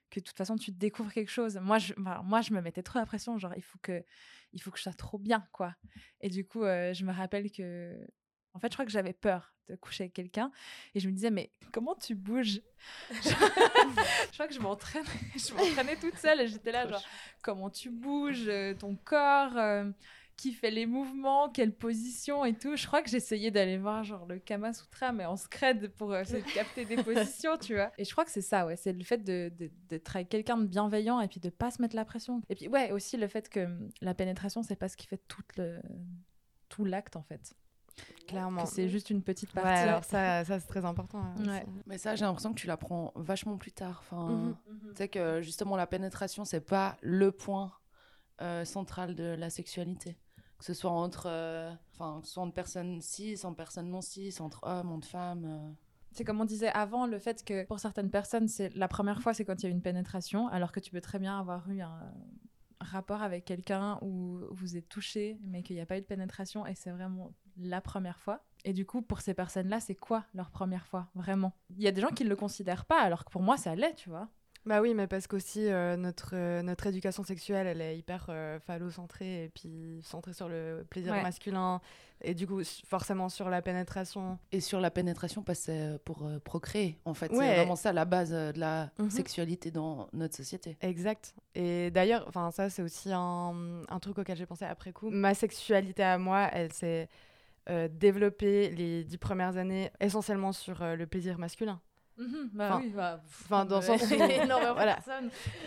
[0.09, 1.59] que de toute façon tu découvres quelque chose.
[1.61, 4.03] Moi je, moi, je me mettais trop la pression, genre il faut que,
[4.53, 5.75] il faut que je sois trop bien, quoi.
[6.21, 7.95] Et du coup, euh, je me rappelle que,
[8.53, 10.51] en fait, je crois que j'avais peur de coucher avec quelqu'un
[10.95, 12.61] et je me disais mais comment tu bouges?
[13.23, 13.29] Je...
[13.29, 17.03] je crois que je m'entraînais, je m'entraînais toute seule et j'étais là genre
[17.41, 19.57] comment tu bouges, euh, ton corps.
[19.57, 19.91] euh,
[20.37, 22.77] qui fait les mouvements, quelle position et tout.
[22.77, 26.21] Je crois que j'essayais d'aller voir genre le Kama Sutra, mais en scred pour euh,
[26.21, 27.91] essayer de capter des positions, tu vois.
[27.97, 28.77] Et je crois que c'est ça, ouais.
[28.77, 31.81] C'est le fait de, de, d'être avec quelqu'un de bienveillant et puis de pas se
[31.81, 32.41] mettre la pression.
[32.47, 35.21] Et puis, ouais, aussi le fait que hum, la pénétration, c'est pas ce qui fait
[35.57, 35.81] le
[36.69, 37.53] tout l'acte en fait.
[38.27, 38.63] Clairement.
[38.63, 39.81] Que c'est juste une petite Ouais, partie.
[39.81, 41.19] alors ça, ça c'est très important.
[41.19, 41.65] hein, Ouais.
[41.87, 43.99] Mais ça, j'ai l'impression que tu l'apprends vachement plus tard.
[44.01, 44.55] Enfin, Mhm.
[44.91, 47.71] Tu sais que justement, la pénétration, c'est pas le point
[48.41, 50.17] euh, central de la sexualité.
[50.59, 54.59] Que ce soit entre, euh, enfin, soit entre personnes cis, entre personnes non cis, entre
[54.63, 55.45] hommes, entre femmes.
[55.45, 55.71] euh.
[56.11, 59.33] C'est comme on disait avant, le fait que pour certaines personnes, c'est la première fois,
[59.33, 61.81] c'est quand il y a une pénétration, alors que tu peux très bien avoir eu
[61.81, 62.13] un
[62.81, 66.65] rapport avec quelqu'un où vous êtes touché, mais qu'il n'y a pas eu de pénétration,
[66.65, 68.41] et c'est vraiment la première fois.
[68.65, 71.53] Et du coup, pour ces personnes-là, c'est quoi leur première fois, vraiment?
[71.77, 73.75] Il y a des gens qui ne le considèrent pas, alors que pour moi, ça
[73.75, 74.27] l'est, tu vois.
[74.65, 78.59] Bah oui, mais parce qu'aussi euh, notre, euh, notre éducation sexuelle, elle est hyper euh,
[78.59, 81.23] phallocentrée et puis centrée sur le plaisir Ouais.
[81.23, 81.79] masculin
[82.21, 84.37] et du coup forcément sur la pénétration.
[84.51, 86.99] Et sur la pénétration, parce que c'est pour euh, procréer.
[87.05, 87.37] En fait, Ouais.
[87.47, 89.09] c'est vraiment ça la base euh, de la Mhm.
[89.09, 90.77] sexualité dans notre société.
[90.81, 91.33] Exact.
[91.55, 95.09] Et d'ailleurs, enfin ça c'est aussi un, un truc auquel j'ai pensé après coup.
[95.09, 97.07] Ma sexualité à moi, elle s'est
[97.69, 101.79] euh, développée les dix premières années essentiellement sur euh, le plaisir masculin.
[102.17, 104.05] bah Enfin, oui, bah, enfin, dans le sens où-
[104.73, 104.97] voilà.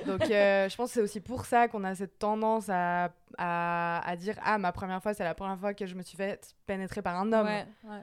[0.06, 4.02] Donc euh, je pense que c'est aussi pour ça qu'on a cette tendance à, à,
[4.06, 6.54] à dire ah ma première fois c'est la première fois que je me suis fait
[6.66, 7.46] pénétrer par un homme.
[7.46, 8.02] Ouais, ouais.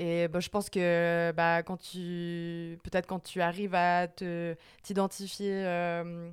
[0.00, 5.50] Et bah, je pense que bah, quand tu peut-être quand tu arrives à te t'identifier
[5.66, 6.30] euh,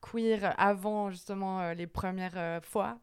[0.00, 2.98] queer avant justement euh, les premières fois,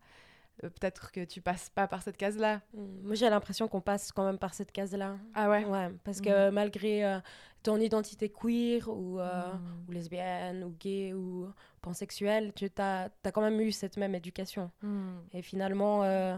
[0.63, 2.61] euh, peut-être que tu passes pas par cette case-là.
[2.73, 2.79] Mm.
[3.03, 5.17] Moi, j'ai l'impression qu'on passe quand même par cette case-là.
[5.33, 5.65] Ah ouais?
[5.65, 7.19] Ouais, parce que malgré euh,
[7.63, 9.85] ton identité queer ou, euh, Mm.
[9.87, 11.47] ou lesbienne ou gay ou
[11.81, 14.71] pansexuelle, tu as, quand même eu cette même éducation.
[14.81, 15.09] Mm.
[15.33, 16.37] Et finalement, euh,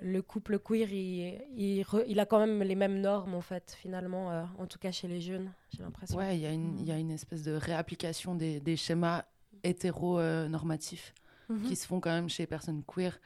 [0.00, 3.76] le couple queer, il, il, re- il a quand même les mêmes normes, en fait,
[3.78, 6.16] finalement, euh, en tout cas chez les jeunes, j'ai l'impression.
[6.16, 9.24] Ouais, il y, a une- il y a une espèce de réapplication des, des schémas
[9.64, 11.14] hétéro-normatifs
[11.48, 11.62] Mhm.
[11.64, 13.18] qui se font quand même chez les personnes queer,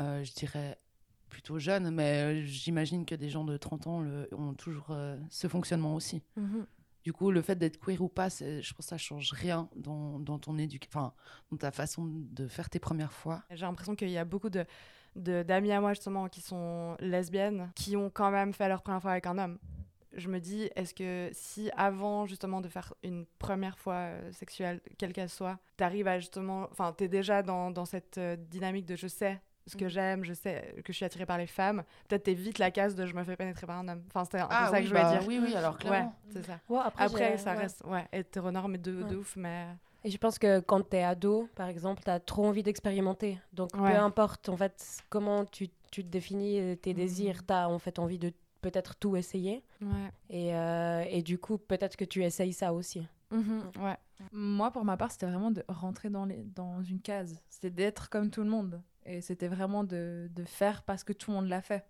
[0.00, 0.78] euh, je dirais
[1.28, 5.16] plutôt jeunes, mais euh, j'imagine que des gens de 30 ans le- ont toujours euh,
[5.30, 6.22] ce fonctionnement aussi.
[6.36, 6.66] Mhm.
[7.04, 10.18] Du coup, le fait d'être queer ou pas, je pense que ça change rien dans,
[10.18, 10.56] dans ton
[10.88, 11.12] enfin,
[11.52, 13.44] dans ta façon de faire tes premières fois.
[13.50, 14.64] J'ai l'impression qu'il y a beaucoup de
[15.14, 19.00] de- d'amis à moi justement qui sont lesbiennes qui ont quand même fait leur première
[19.00, 19.58] fois avec un homme.
[20.12, 24.80] Je me dis, est-ce que si avant justement de faire une première fois euh, sexuelle,
[24.98, 28.96] quelle qu'elle soit, t'arrives à justement, enfin, t'es déjà dans, dans cette euh, dynamique de
[28.96, 29.90] je sais ce que Mhm.
[29.90, 33.04] j'aime, je sais que je suis attirée par les femmes, peut-être t'évites la case de
[33.06, 34.02] je me fais pénétrer par un homme.
[34.08, 35.28] Enfin, c'était un peu ça oui, que je voulais bah, dire.
[35.28, 36.14] Oui, oui, alors Ouais, clairement.
[36.30, 36.60] c'est ça.
[36.68, 37.58] Ouais, après, ça ouais.
[37.58, 39.14] reste ouais, hétéronorme de, de Ouais.
[39.16, 39.66] ouf, mais.
[40.04, 43.40] Et je pense que quand tu es ado, par exemple, tu as trop envie d'expérimenter.
[43.52, 43.92] Donc, Ouais.
[43.92, 46.96] peu importe, en fait, comment tu, tu te définis euh, tes Mhm.
[46.96, 49.64] désirs, tu as en fait envie de peut-être tout essayer.
[49.80, 49.88] Ouais.
[50.30, 53.06] Et, euh, et du coup, peut-être que tu essayes ça aussi.
[53.32, 53.96] Mhm, ouais.
[54.32, 57.40] Moi, pour ma part, c'était vraiment de rentrer dans, les, dans une case.
[57.48, 58.80] C'était d'être comme tout le monde.
[59.06, 61.86] Et c'était vraiment de, de faire parce que tout le monde l'a fait.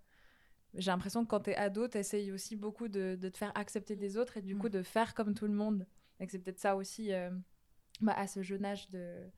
[0.75, 4.17] J'ai l'impression que quand t'es ado, t'essayes aussi beaucoup de, de te faire accepter des
[4.19, 4.71] autres et du coup Mm.
[4.71, 5.87] de faire comme tout le monde.
[6.21, 7.31] Et que c'est peut-être ça aussi, euh,
[8.01, 9.31] bah, à ce jeune âge, de...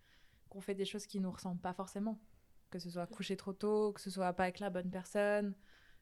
[0.49, 2.19] qu'on fait des choses qui nous ressemblent pas forcément.
[2.71, 5.55] Que ce soit coucher trop tôt, que ce soit pas avec la bonne personne,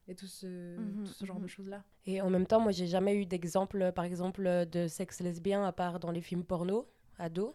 [0.08, 1.84] et tout ce, Mhm, tout ce genre de choses-là.
[2.06, 5.72] Et en même temps, moi, j'ai jamais eu d'exemple, par exemple, de sexe lesbien à
[5.72, 7.54] part dans les films porno, ado.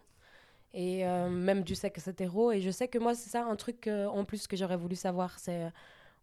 [0.73, 2.51] Et euh, même du sexe hétéro.
[2.51, 4.95] Et je sais que moi, c'est ça un truc euh, en plus que j'aurais voulu
[4.95, 5.38] savoir.
[5.39, 5.65] C'est.
[5.65, 5.69] euh,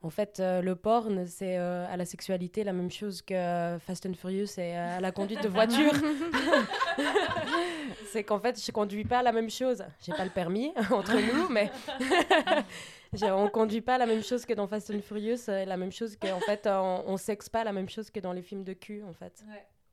[0.00, 4.06] en fait, euh, le porn, c'est euh, à la sexualité la même chose que Fast
[4.06, 5.92] and Furious et euh, à la conduite de voiture.
[8.12, 9.82] c'est qu'en fait, je conduis pas la même chose.
[10.06, 11.70] J'ai pas le permis, entre nous, mais
[13.22, 16.28] on conduit pas la même chose que dans Fast and Furious, la même chose que,
[16.32, 19.02] en fait, on, on sexe pas la même chose que dans les films de cul,
[19.02, 19.44] en fait.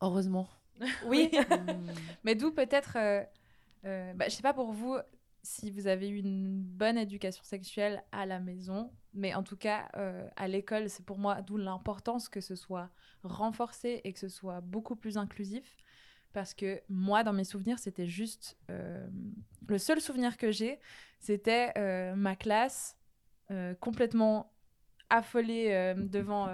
[0.02, 0.48] Heureusement.
[1.08, 1.32] Oui.
[2.24, 2.98] Mais d'où peut-être,
[3.86, 4.98] euh, bah, je sais pas pour vous
[5.45, 9.89] si vous avez eu une bonne éducation sexuelle à la maison, mais en tout cas
[9.95, 12.89] euh, à l'école, c'est pour moi d'où l'importance que ce soit
[13.24, 15.78] renforcé et que ce soit beaucoup plus inclusif.
[16.34, 18.58] Parce que moi, dans mes souvenirs, c'était juste...
[18.69, 19.08] euh,
[19.67, 20.80] le seul souvenir que j'ai,
[21.19, 22.98] c'était euh, ma classe
[23.80, 24.52] complètement
[25.12, 26.50] affolée devant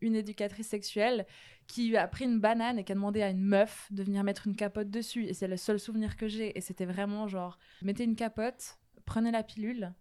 [0.00, 1.26] une éducatrice sexuelle
[1.66, 4.46] qui a pris une banane et qui a demandé à une meuf de venir mettre
[4.46, 5.24] une capote dessus.
[5.26, 6.56] Et c'est le seul souvenir que j'ai.
[6.56, 9.92] Et c'était vraiment genre, mettez une capote, prenez la pilule,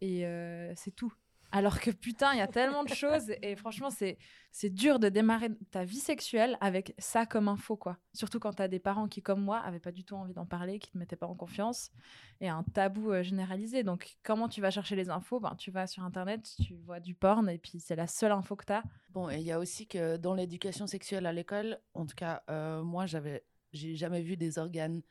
[0.00, 1.12] et euh, c'est tout.
[1.54, 5.50] Alors que putain, il y a tellement de choses et franchement, c'est dur de démarrer
[5.70, 7.96] ta vie sexuelle avec ça comme info quoi.
[8.12, 10.46] Surtout quand tu as des parents qui comme moi avaient pas du tout envie d'en
[10.46, 11.92] parler, qui te mettaient pas en confiance
[12.40, 13.84] et un tabou euh, généralisé.
[13.84, 15.38] Donc comment tu vas chercher les infos?
[15.38, 18.56] Ben tu vas sur internet, tu vois du porn et puis c'est la seule info
[18.56, 18.82] que tu as.
[19.10, 22.42] Bon, et il y a aussi que dans l'éducation sexuelle à l'école, en tout cas
[22.50, 25.02] euh, moi j'avais j'ai jamais vu des organes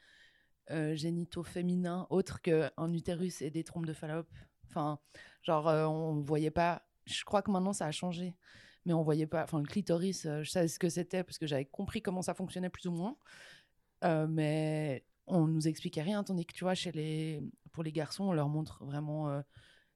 [0.71, 4.27] euh, génitaux féminins autres qu'un utérus et des trompes de Fallope.
[4.73, 4.97] Enfin,
[5.43, 6.81] genre, euh, on voyait pas.
[7.05, 8.35] Je crois que maintenant ça a changé,
[8.85, 9.43] mais on voyait pas.
[9.43, 12.33] Enfin, le clitoris, euh, je savais ce que c'était parce que j'avais compris comment ça
[12.33, 13.15] fonctionnait plus ou moins.
[14.03, 17.43] Euh, mais on nous expliquait rien, tandis que tu vois, chez les...
[17.71, 19.41] pour les garçons, on leur montre vraiment.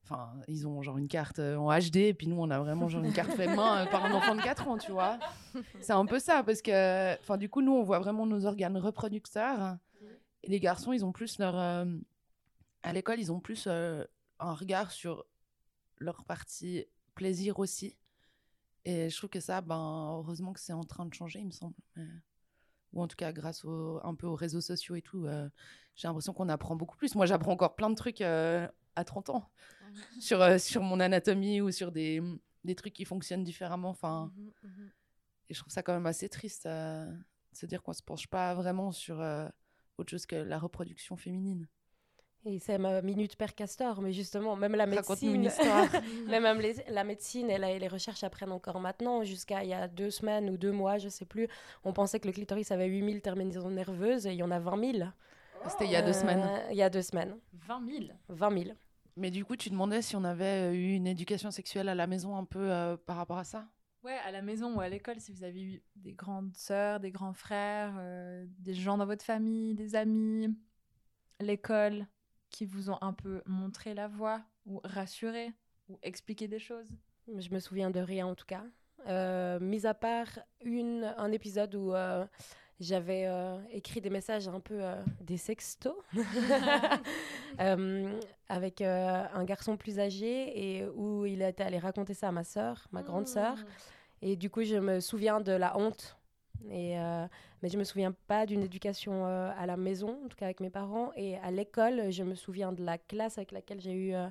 [0.03, 3.03] Enfin, ils ont genre une carte en HD, et puis nous, on a vraiment genre
[3.03, 5.19] une carte faite main par un enfant de 4 ans, tu vois.
[5.81, 8.77] C'est un peu ça, parce que, enfin, du coup, nous, on voit vraiment nos organes
[8.77, 9.77] reproducteurs.
[10.43, 11.55] Et les garçons, ils ont plus leur.
[11.55, 13.67] à l'école, ils ont plus
[14.39, 15.25] un regard sur
[15.97, 17.97] leur partie plaisir aussi.
[18.85, 21.51] Et je trouve que ça, ben, heureusement que c'est en train de changer, il me
[21.51, 21.75] semble.
[21.95, 22.07] Mais-
[22.93, 25.49] Ou en tout cas, grâce au, un peu aux réseaux sociaux et tout, euh,
[25.95, 27.15] j'ai l'impression qu'on apprend beaucoup plus.
[27.15, 29.49] Moi, j'apprends encore plein de trucs euh, à 30 ans
[30.21, 32.21] sur, euh, sur mon anatomie ou sur des,
[32.63, 33.89] des trucs qui fonctionnent différemment.
[33.89, 34.91] Enfin, Mhm, mhm.
[35.49, 37.07] et je trouve ça quand même assez triste de
[37.51, 39.19] se dire qu'on se penche pas vraiment sur
[39.97, 41.67] autre chose que la reproduction féminine.
[42.49, 45.51] Et c'est ma minute père castor, mais justement, même la médecine,
[46.27, 49.23] mais même les- la médecine et, la- et les recherches apprennent encore maintenant.
[49.25, 51.49] Jusqu'à il y a deux semaines ou deux mois, je sais plus,
[51.83, 54.77] on pensait que le clitoris avait 8000 terminaisons nerveuses et il y en a 20
[54.77, 55.11] 000.
[55.67, 56.49] C'était il y a deux Euh, semaines.
[56.71, 57.35] Il y a deux semaines.
[57.53, 58.75] 20 000 20 000.
[59.17, 62.37] Mais du coup, tu demandais si on avait eu une éducation sexuelle à la maison
[62.37, 63.67] un peu euh, par rapport à ça?
[64.03, 67.11] Ouais, à la maison ou à l'école, si vous avez eu des grandes sœurs, des
[67.11, 70.55] grands frères, euh, des gens dans votre famille, des amis,
[71.39, 72.07] l'école,
[72.49, 75.53] qui vous ont un peu montré la voie ou rassuré
[75.89, 76.87] ou expliqué des choses.
[77.27, 78.63] Je me souviens de rien en tout cas.
[79.07, 80.27] Euh, mis à part
[80.63, 82.25] une, un épisode où euh,
[82.79, 84.81] j'avais euh, écrit des messages un peu
[85.21, 85.95] des sextos
[88.49, 92.87] avec un garçon plus âgé et où il était allé raconter ça à ma sœur,
[92.91, 93.57] ma grande sœur.
[94.21, 96.17] Et du coup, je me souviens de la honte.
[96.69, 97.27] Et, euh,
[97.61, 100.59] mais je me souviens pas d'une éducation euh, à la maison, en tout cas avec
[100.59, 101.11] mes parents.
[101.15, 104.27] Et à l'école, je me souviens de la classe avec laquelle j'ai eu euh,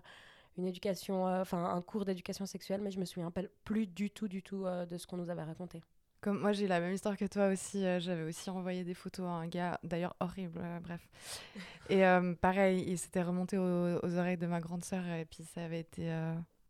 [0.59, 4.11] une éducation, euh, enfin un cours d'éducation sexuelle, mais je me souviens pas plus du
[4.11, 5.83] tout, du tout de ce qu'on nous avait raconté.
[6.21, 7.83] Comme moi, j'ai la même histoire que toi aussi.
[8.01, 11.07] J'avais aussi envoyé des photos à un gars, d'ailleurs horrible, bref.
[11.91, 12.03] Et
[12.41, 15.81] pareil, il s'était remonté aux, aux oreilles de ma grande sœur et puis ça avait
[15.81, 16.11] été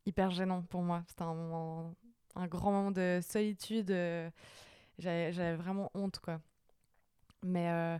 [0.06, 1.02] hyper gênant pour moi.
[1.08, 1.94] C'était un moment,
[2.36, 3.90] un grand moment de solitude.
[3.90, 4.30] euh,
[4.98, 6.40] J'avais vraiment honte, quoi.
[7.42, 7.98] Mais euh,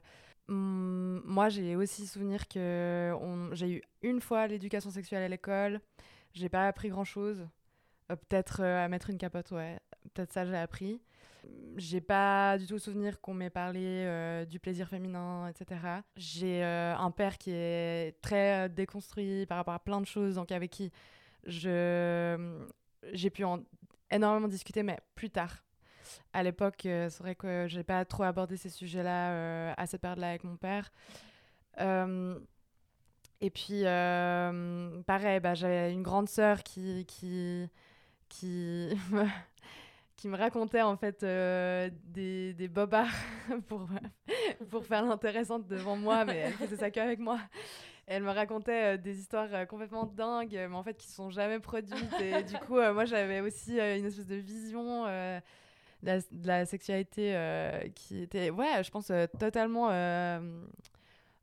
[0.48, 3.14] hum, moi, j'ai aussi souvenir que
[3.52, 5.80] j'ai eu une fois l'éducation sexuelle à l'école.
[6.32, 7.46] J'ai pas appris grand-chose.
[8.11, 9.78] Euh, Peut-être euh, à mettre une capote, ouais.
[10.14, 11.00] Peut-être ça, j'ai appris.
[11.76, 15.80] J'ai pas du tout souvenir qu'on m'ait parlé du plaisir féminin, etc.
[16.16, 20.72] J'ai un père qui est très déconstruit par rapport à plein de choses, donc avec
[20.72, 20.90] qui
[21.44, 22.64] je
[23.12, 23.62] j'ai pu en
[24.11, 25.65] énormément discuter, mais plus tard.
[26.32, 30.00] À l'époque, euh, c'est vrai que j'ai pas trop abordé ces sujets-là euh, à cette
[30.00, 30.90] période-là avec mon père.
[31.80, 32.38] Euh,
[33.40, 33.82] et puis,
[35.06, 37.68] pareil, bah, j'avais une grande sœur qui, qui,
[38.28, 39.24] qui, me,
[40.16, 43.06] qui me racontait en fait des, des bobards
[43.68, 43.88] pour,
[44.70, 47.38] pour faire l'intéressante devant moi, mais elle faisait ça qu'avec moi.
[48.06, 52.20] Elle me racontait des histoires complètement dingues, mais en fait qui ne sont jamais produites.
[52.20, 55.04] Et du coup, moi j'avais aussi une espèce de vision
[56.06, 60.64] de, la, sexualité euh, qui était, ouais, je pense euh, totalement euh,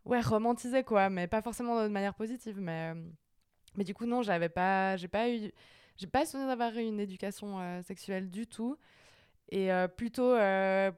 [0.06, 2.60] ouais, romantisée, quoi, mais pas forcément de manière positive.
[2.60, 2.94] Mais,
[3.76, 5.52] mais du coup, non, j'avais pas, j'ai pas eu,
[5.98, 8.78] j'ai pas souvenir d'avoir eu une éducation sexuelle du tout.
[9.52, 10.36] Et plutôt,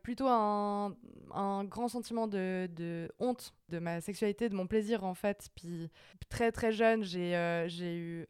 [0.01, 0.95] plutôt un,
[1.33, 5.49] un grand sentiment de, de honte de ma sexualité, de mon plaisir en fait.
[5.55, 5.89] Puis
[6.29, 8.27] très très jeune, j'ai j'ai eu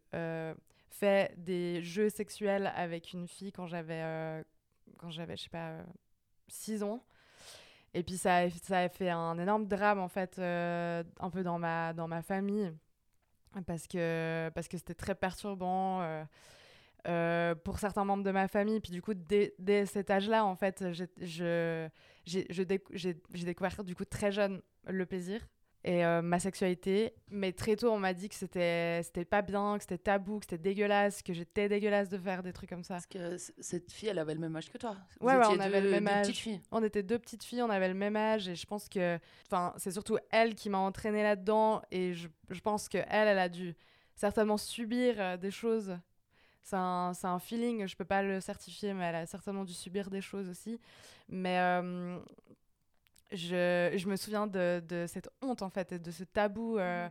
[0.90, 4.44] fait des jeux sexuels avec une fille quand j'avais,
[4.98, 5.78] quand j'avais je sais pas,
[6.48, 7.04] 6 ans.
[7.94, 11.44] Et puis ça a, ça a fait un énorme drame en fait, euh, un peu
[11.44, 12.72] dans ma, dans ma famille,
[13.66, 16.02] parce que parce que c'était très perturbant.
[16.02, 16.24] euh,
[17.08, 18.80] euh, pour certains membres de ma famille.
[18.80, 21.92] Puis du coup, dès, dès cet âge-là, en fait, j'ai
[22.26, 25.48] découvert du coup très jeune le plaisir
[25.86, 27.14] et euh, ma sexualité.
[27.30, 30.46] Mais très tôt, on m'a dit que c'était c'était pas bien, que c'était tabou, que
[30.46, 32.96] c'était dégueulasse, que j'étais dégueulasse de faire des trucs comme ça.
[32.96, 34.98] Parce que cette fille, elle avait le même âge que toi.
[35.20, 36.50] Vous Ouais, ouais, on avait deux- le même âge.
[36.72, 39.20] On était deux petites filles, on avait le même âge et je pense que,
[39.78, 43.50] c'est surtout elle qui m'a entraînée là-dedans et je, je pense que elle, elle a
[43.50, 43.76] dû
[44.16, 45.98] certainement subir euh, des choses
[46.64, 50.10] c'est un, un, feeling, je peux pas le certifier, mais elle a certainement dû subir
[50.10, 50.80] des choses aussi.
[51.30, 52.18] Mais euh,
[53.32, 57.10] je, je, me souviens de, de, cette honte, en fait, et de ce tabou euh,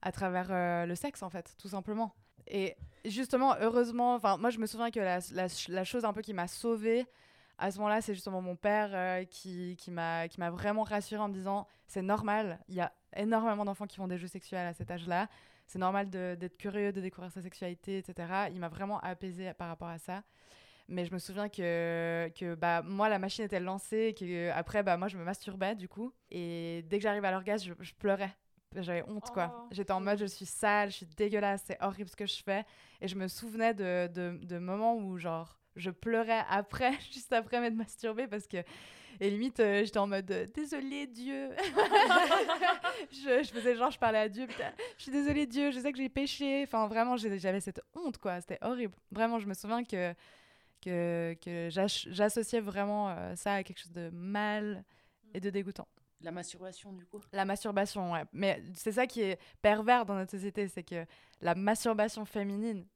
[0.00, 2.14] à travers euh, le sexe, en fait, tout simplement.
[2.46, 6.34] Et justement, heureusement, moi, je me souviens que la, la, la chose un peu qui
[6.34, 7.06] m'a sauvée
[7.58, 11.68] à ce moment-là, c'est justement mon père qui, qui m'a vraiment rassurée en me disant
[11.86, 15.28] c'est normal, il y a énormément d'enfants qui font des jeux sexuels à cet âge-là
[15.72, 18.28] c'est normal d'être curieux, de découvrir sa sexualité, etc.
[18.50, 20.22] Il m'a vraiment apaisé par rapport à ça.
[20.92, 24.82] Mais je me souviens que, que bah, moi, la machine était lancée et que après,
[24.82, 26.12] bah, moi, je me masturbais du coup.
[26.30, 28.36] Et dès que j'arrivais à l'orgasme, je, pleurais.
[28.76, 29.54] J'avais honte, quoi.
[29.56, 32.42] Oh, J'étais en mode, je suis sale, je suis dégueulasse, c'est horrible ce que je
[32.42, 32.64] fais.
[33.00, 37.60] Et je me souvenais de, de, de moments où, genre, je pleurais après, juste après
[37.60, 38.58] m'être masturbée parce que
[39.20, 41.50] et limite, euh, j'étais en mode euh, désolé Dieu.
[43.12, 45.98] je, faisais genre, je parlais à Dieu, putain, je suis désolée Dieu, je sais que
[45.98, 46.64] j'ai péché.
[46.64, 48.40] Enfin, vraiment, j'avais cette honte, quoi.
[48.40, 48.94] C'était horrible.
[49.10, 50.12] Vraiment, je me souviens que,
[50.82, 54.84] que, que j'associais vraiment euh, ça à quelque chose de mal
[55.34, 55.88] et de dégoûtant.
[56.20, 57.20] La masturbation, du coup?
[57.32, 58.24] La masturbation, ouais.
[58.32, 61.04] Mais c'est ça qui est pervers dans notre société, c'est que
[61.40, 62.86] la masturbation féminine,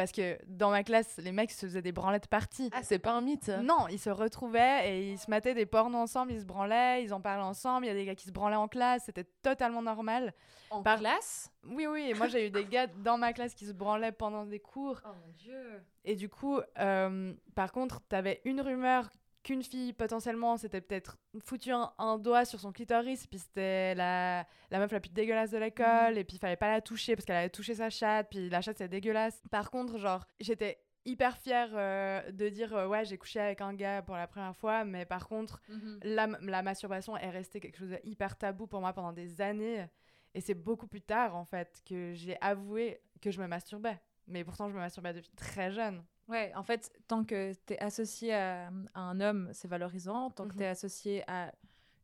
[0.00, 2.70] parce que dans ma classe, les mecs se faisaient des branlettes parties.
[2.72, 6.00] Ah, c'est pas un mythe Non, ils se retrouvaient et ils se mettaient des pornos
[6.00, 7.84] ensemble, ils se branlaient, ils en parlaient ensemble.
[7.84, 10.32] Il y a des gars qui se branlaient en classe, c'était totalement normal.
[10.70, 11.52] En classe?
[11.64, 12.06] Oui, oui.
[12.08, 15.02] Et moi, j'ai eu des gars dans ma classe qui se branlaient pendant des cours.
[15.04, 19.10] Oh mon dieu Et du coup, euh, par contre, t'avais une rumeur
[19.42, 24.78] qu'une fille potentiellement s'était peut-être foutu un, doigt sur son clitoris puis c'était la, la
[24.78, 26.18] meuf la plus dégueulasse de l'école mhm.
[26.18, 28.60] et puis il fallait pas la toucher parce qu'elle avait touché sa chatte puis la
[28.60, 33.16] chatte c'est dégueulasse par contre genre j'étais hyper fière euh, de dire euh, ouais j'ai
[33.16, 36.00] couché avec un gars pour la première fois mais par contre mhm.
[36.02, 39.86] la, la, masturbation est restée quelque chose de hyper tabou pour moi pendant des années
[40.34, 44.44] et c'est beaucoup plus tard en fait que j'ai avoué que je me masturbais mais
[44.44, 48.32] pourtant je me masturbais depuis très jeune Ouais, en fait, tant que tu es associé
[48.32, 50.30] à, un homme, c'est valorisant.
[50.30, 50.72] Tant que tu es mhm.
[50.72, 51.52] associé à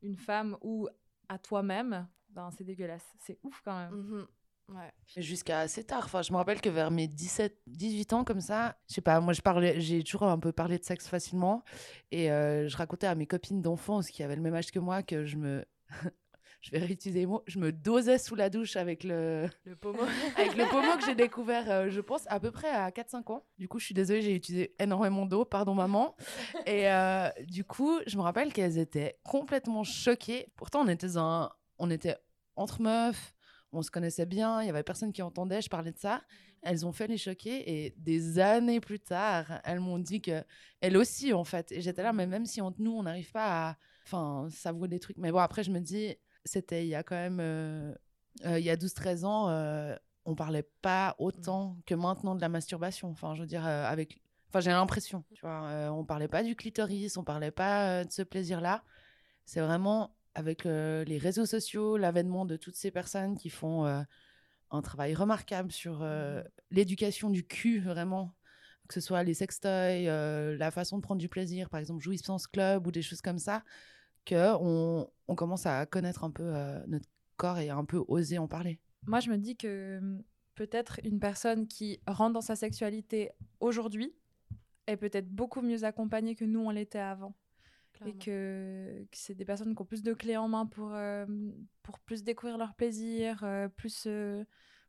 [0.03, 0.89] une femme ou
[1.29, 3.15] à toi-même, ben, c'est dégueulasse.
[3.19, 3.93] C'est ouf quand même.
[3.93, 4.27] Mhm.
[4.75, 4.91] Ouais.
[5.15, 6.03] Jusqu'à assez tard.
[6.03, 9.21] Enfin, je me rappelle que vers mes 17, 18 ans, comme ça, je sais pas,
[9.21, 11.63] moi, je parlais, j'ai toujours un peu parlé de sexe facilement.
[12.11, 15.03] Et euh, je racontais à mes copines d'enfance qui avaient le même âge que moi
[15.03, 15.65] que je me
[16.67, 20.03] je vais réutiliser les mots, je me dosais sous la douche avec le, le pommeau.
[20.37, 23.45] avec le pommeau que j'ai découvert, euh, je pense, à peu près à 4-5 ans.
[23.57, 26.17] Du coup, je suis désolée, j'ai utilisé énormément d'eau, pardon maman.
[26.65, 30.51] Et euh, du coup, je me rappelle qu'elles étaient complètement choquées.
[30.57, 31.49] Pourtant, on était, un,
[31.79, 32.17] on était
[32.57, 33.33] entre meufs,
[33.71, 36.21] on se connaissait bien, il y avait personne qui entendait, je parlais de ça.
[36.63, 40.43] Elles ont fait les choquer et des années plus tard, elles m'ont dit que
[40.81, 41.71] elles aussi en fait.
[41.71, 44.99] Et j'étais là, mais même si entre nous on n'arrive pas à, enfin, savourer des
[44.99, 45.17] trucs.
[45.17, 47.93] Mais bon, après je me dis, c'était il y a quand même, euh,
[48.45, 51.81] euh, il y a 12-13 ans, euh, on parlait pas autant mmh.
[51.85, 53.09] que maintenant de la masturbation.
[53.09, 57.17] Enfin, je veux dire, avec, enfin, j'ai l'impression, tu vois, on parlait pas du clitoris,
[57.17, 58.83] on parlait pas de ce plaisir-là.
[59.45, 65.15] C'est vraiment avec les réseaux sociaux, l'avènement de toutes ces personnes qui font un travail
[65.15, 66.43] remarquable sur mmh.
[66.71, 68.33] l'éducation du cul, vraiment
[68.89, 70.05] que ce soit les sextoys,
[70.57, 73.63] la façon de prendre du plaisir, par exemple Jouissance Club ou des choses comme ça,
[74.27, 78.47] qu'on on commence à connaître un peu euh, notre corps et un peu oser en
[78.47, 78.79] parler.
[79.05, 80.23] Moi, je me dis que hum,
[80.55, 84.13] peut-être une personne qui rentre dans sa sexualité aujourd'hui
[84.87, 87.35] est peut-être beaucoup mieux accompagnée que nous, on l'était avant.
[88.05, 91.25] Et que, c'est des personnes qui ont plus de clés en main pour, euh,
[91.81, 94.07] pour plus découvrir leur plaisir, euh, plus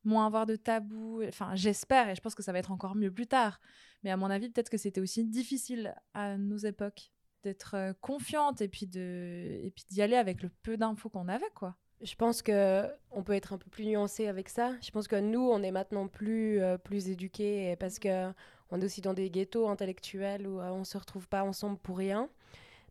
[0.05, 1.23] moins avoir de tabous.
[1.27, 3.61] Enfin, j'espère, et je pense que ça va être encore mieux plus tard.
[4.03, 7.11] Mais à mon avis, peut-être que c'était aussi difficile à nos époques
[7.43, 11.29] d'être euh, confiante et puis de et puis d'y aller avec le peu d'infos qu'on
[11.29, 11.77] avait quoi.
[12.01, 14.73] Je pense que on peut être un peu plus nuancé avec ça.
[14.81, 18.31] Je pense que nous, on est maintenant plus euh, plus éduqués parce que
[18.71, 21.99] on est aussi dans des ghettos intellectuels où euh, on se retrouve pas ensemble pour
[21.99, 22.29] rien.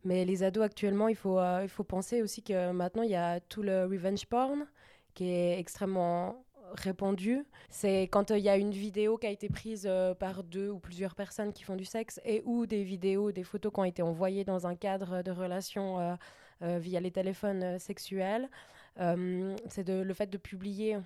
[0.03, 3.39] Mais les ados actuellement, il faut il faut penser aussi que maintenant il y a
[3.39, 4.67] tout le revenge porn
[5.13, 7.45] qui est extrêmement répandu.
[7.69, 10.69] C'est quand euh, il y a une vidéo qui a été prise euh, par deux
[10.69, 13.85] ou plusieurs personnes qui font du sexe et ou des vidéos, des photos qui ont
[13.85, 16.17] été envoyées dans un cadre de relation
[16.61, 18.49] euh, via les téléphones sexuels.
[18.97, 20.97] c'est le fait de publier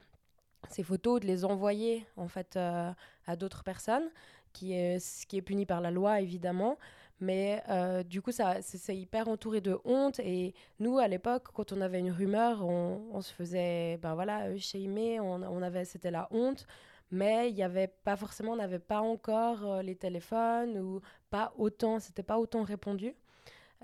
[0.70, 4.09] ces photos, de les envoyer en fait à d'autres personnes,
[4.53, 6.78] ce qui est puni par la loi évidemment.
[7.22, 10.19] Mais euh, du coup, ça, c'est hyper entouré de honte.
[10.19, 14.57] Et nous, à l'époque, quand on avait une rumeur, on, se faisait, ben voilà, euh,
[14.57, 16.65] shamer, on, avait, c'était la honte.
[17.11, 21.53] Mais il n'y avait pas forcément, on n'avait pas encore euh, les téléphones ou pas
[21.57, 23.13] autant, c'était pas autant répondu.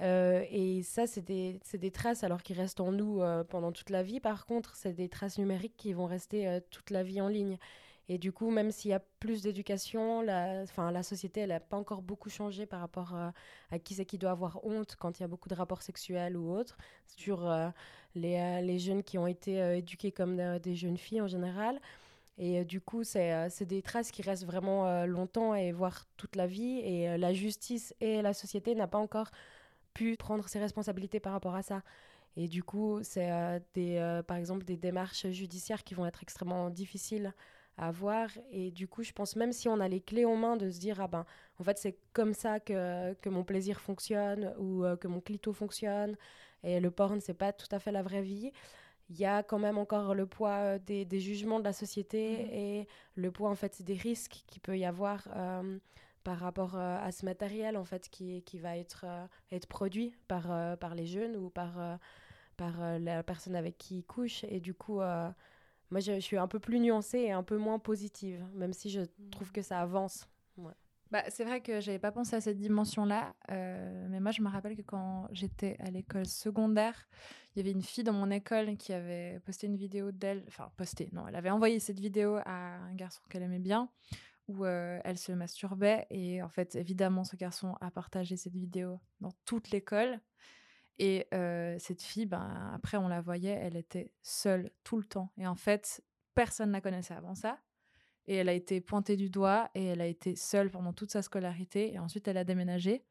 [0.02, 4.20] et ça, c'est des, des, traces alors qui restent en nous pendant toute la vie.
[4.20, 7.58] Par contre, c'est des traces numériques qui vont rester toute la vie en ligne.
[8.10, 10.66] Et du coup, même s'il y a plus d'éducation, la,
[11.04, 13.30] société, n'a pas encore beaucoup changé par rapport euh,
[13.72, 16.38] à qui c'est qui doit avoir honte quand il y a beaucoup de rapports sexuels
[16.38, 17.70] ou autres, sur euh,
[18.16, 21.80] les, les, jeunes qui ont été éduqués comme des jeunes filles en général.
[22.38, 26.80] Et du coup, c'est des traces qui restent vraiment longtemps et voire toute la vie.
[26.80, 29.32] Et la justice et la société n'ont pas encore
[29.96, 31.82] pu prendre ses responsabilités par rapport à ça.
[32.38, 36.70] Et du coup, c'est euh, euh, par exemple des démarches judiciaires qui vont être extrêmement
[36.70, 37.34] difficiles
[37.78, 38.30] à avoir.
[38.52, 40.80] Et du coup, je pense même si on a les clés en main de se
[40.80, 41.26] dire, ah ben,
[41.60, 45.54] en fait, c'est comme ça que, que, mon plaisir fonctionne ou euh, que mon clito
[45.54, 46.16] fonctionne.
[46.64, 48.52] Et le porn, c'est pas tout à fait la vraie vie.
[49.10, 52.50] Il y a quand même encore le poids des, des jugements de la société mmh
[52.52, 55.28] et le poids, en fait, des risques qu'il peut y avoir
[56.28, 60.14] par rapport euh, à ce matériel en fait qui, qui va être, euh, être produit
[60.28, 61.80] par, euh, par les jeunes ou par,
[62.58, 64.44] par la personne avec qui ils couchent.
[64.50, 65.00] Et du coup,
[65.92, 68.90] moi je, je, suis un peu plus nuancée et un peu moins positive, même si
[68.90, 70.28] je trouve que ça avance.
[71.10, 74.76] Bah, c'est vrai que j'avais pas pensé à cette dimension-là, mais moi je me rappelle
[74.76, 77.08] que quand j'étais à l'école secondaire,
[77.56, 80.70] il y avait une fille dans mon école qui avait posté une vidéo d'elle, enfin
[80.76, 83.90] posté, non, elle avait envoyé cette vidéo à un garçon qu'elle aimait bien,
[84.50, 86.08] où elle se masturbait.
[86.10, 90.20] Et en fait, évidemment, ce garçon a partagé cette vidéo dans toute l'école.
[91.00, 91.28] Et
[91.80, 95.32] cette fille, ben, après, on la voyait, elle était seule tout le temps.
[95.38, 97.60] Et en fait, personne ne la connaissait avant ça.
[98.26, 101.22] Et elle a été pointée du doigt et elle a été seule pendant toute sa
[101.22, 101.94] scolarité.
[101.94, 103.06] Et ensuite, elle a déménagé.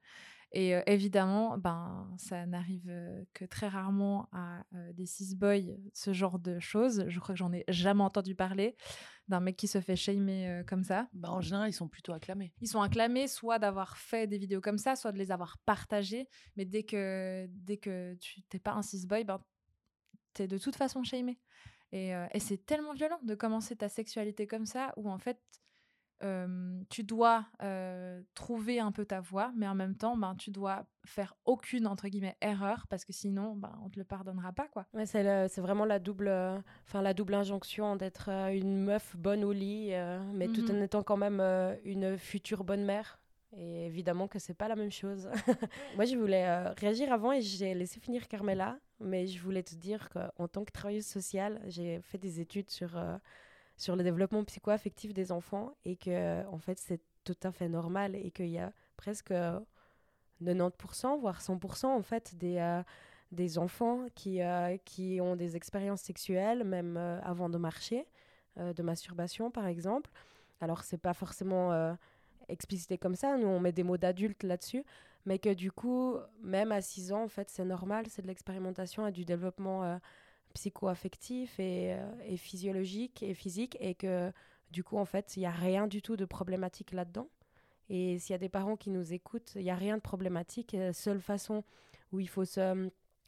[0.52, 2.90] Et évidemment, ben, ça n'arrive
[3.34, 7.04] que très rarement à des cis boys, ce genre de choses.
[7.08, 8.76] Je crois que j'en ai jamais entendu parler
[9.28, 11.08] d'un mec qui se fait shamer comme ça.
[11.12, 12.54] Ben, en général, ils sont plutôt acclamés.
[12.60, 16.28] Ils sont acclamés soit d'avoir fait des vidéos comme ça, soit de les avoir partagées.
[16.56, 19.42] Mais dès que, dès que tu n'es pas un cis boy, ben,
[20.32, 21.38] tu es de toute façon shamé.
[21.92, 25.40] Et, et c'est tellement violent de commencer ta sexualité comme ça, où en fait,
[26.88, 27.46] tu dois
[28.34, 32.08] trouver un peu ta voie, mais en même temps, ben, tu dois faire aucune entre
[32.08, 34.86] guillemets erreur parce que sinon, ben, on te le pardonnera pas, quoi.
[34.94, 36.28] Ouais, c'est vraiment la double,
[36.86, 39.92] enfin la double injonction d'être une meuf bonne au lit,
[40.32, 41.40] mais tout mmh en étant quand même
[41.84, 43.20] une future bonne mère.
[43.56, 45.30] Et évidemment que c'est pas la même chose.
[45.96, 50.10] Moi, je voulais réagir avant et j'ai laissé finir Carmela, mais je voulais te dire
[50.10, 52.98] qu'en tant que travailleuse sociale, j'ai fait des études sur
[53.76, 58.14] sur le développement psycho-affectif des enfants et que en fait c'est tout à fait normal
[58.14, 59.32] et qu'il y a presque
[60.42, 62.82] 90% voire 100% en fait des euh,
[63.32, 68.06] des enfants qui, euh, qui ont des expériences sexuelles même euh, avant de marcher
[68.56, 70.10] de masturbation par exemple.
[70.62, 71.94] Alors c'est pas forcément
[72.48, 74.82] explicité comme ça nous on met des mots d'adultes là-dessus
[75.26, 79.06] mais que du coup même à 6 ans en fait c'est normal c'est de l'expérimentation
[79.06, 80.00] et du développement
[80.56, 84.32] psycho-affectif et, euh, et, physiologique et physique et que
[84.70, 87.28] du coup en fait il n'y a rien du tout de problématique là-dedans.
[87.90, 90.72] Et s'il y a des parents qui nous écoutent, il n'y a rien de problématique.
[90.72, 91.62] La seule façon
[92.10, 92.44] où il faut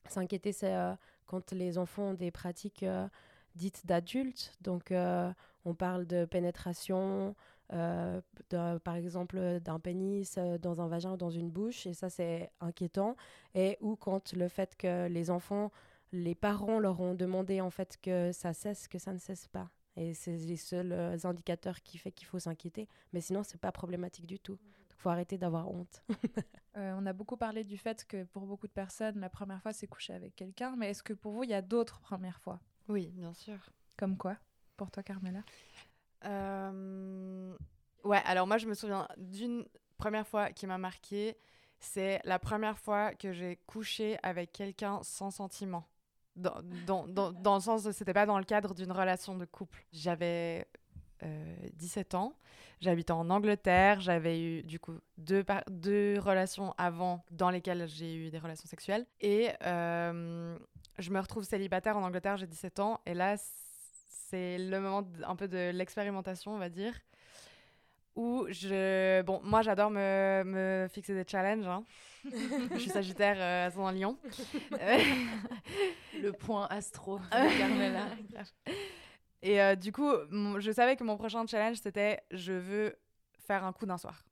[0.09, 0.95] s'inquiéter, c'est euh,
[1.27, 3.07] quand les enfants ont des pratiques euh,
[3.55, 4.55] dites d'adultes.
[4.63, 4.93] Donc
[5.65, 7.37] on parle de pénétration,
[7.69, 13.17] par exemple d'un pénis dans un vagin ou dans une bouche, et ça c'est inquiétant.
[13.55, 15.71] Et ou quand le fait que les enfants
[16.13, 19.71] les parents leur ont demandé en fait que ça cesse, que ça ne cesse pas.
[19.97, 22.89] Et c'est les seuls euh, indicateurs qui fait qu'il faut s'inquiéter.
[23.13, 24.59] Mais sinon, c'est pas problématique du tout.
[24.91, 26.03] Il faut arrêter d'avoir honte.
[26.77, 29.73] Euh, on a beaucoup parlé du fait que pour beaucoup de personnes, la première fois,
[29.73, 30.77] c'est coucher avec quelqu'un.
[30.77, 32.61] Mais est-ce que pour vous, il y a d'autres premières fois?
[32.89, 33.59] Oui, bien sûr.
[33.97, 34.37] Comme quoi?
[34.77, 35.43] Pour toi, Carmela?
[36.25, 37.57] Euh,
[38.05, 39.65] Ouais, alors moi, je me souviens d'une
[39.97, 41.37] première fois qui m'a marquée.
[41.81, 45.89] C'est la première fois que j'ai couché avec quelqu'un sans sentiment
[46.39, 49.85] dans, dans, dans, le sens c'était pas dans le cadre d'une relation de couple.
[49.93, 50.67] J'avais
[51.75, 52.35] 17 euh, ans,
[52.81, 58.31] j'habitais en Angleterre, j'avais eu du coup deux, deux relations avant dans lesquelles j'ai eu
[58.31, 60.57] des relations sexuelles et euh,
[60.99, 63.37] je me retrouve célibataire en Angleterre, j'ai 17 ans et là
[64.31, 66.95] c'est le moment un peu de l'expérimentation on va dire
[68.19, 69.23] où je...
[69.23, 71.67] Bon, moi, j'adore me, me, fixer des challenges.
[71.67, 71.85] Hein.
[72.25, 74.19] je suis Sagittaire euh, à Lyon.
[76.21, 78.07] Le point astro de Carmela.
[79.43, 80.11] Et euh, du coup,
[80.59, 82.99] je savais que mon prochain challenge, c'était je veux
[83.47, 84.25] faire un coup d'un soir.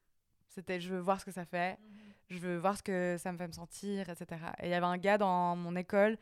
[0.48, 1.88] C'était je veux voir ce que ça fait, mhm.
[2.30, 4.26] je veux voir ce que ça me fait me sentir, etc.
[4.62, 6.18] Et il y avait un gars dans mon école,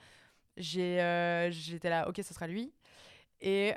[0.77, 2.75] euh, j'étais là, ok, ce sera lui.
[3.41, 3.73] Et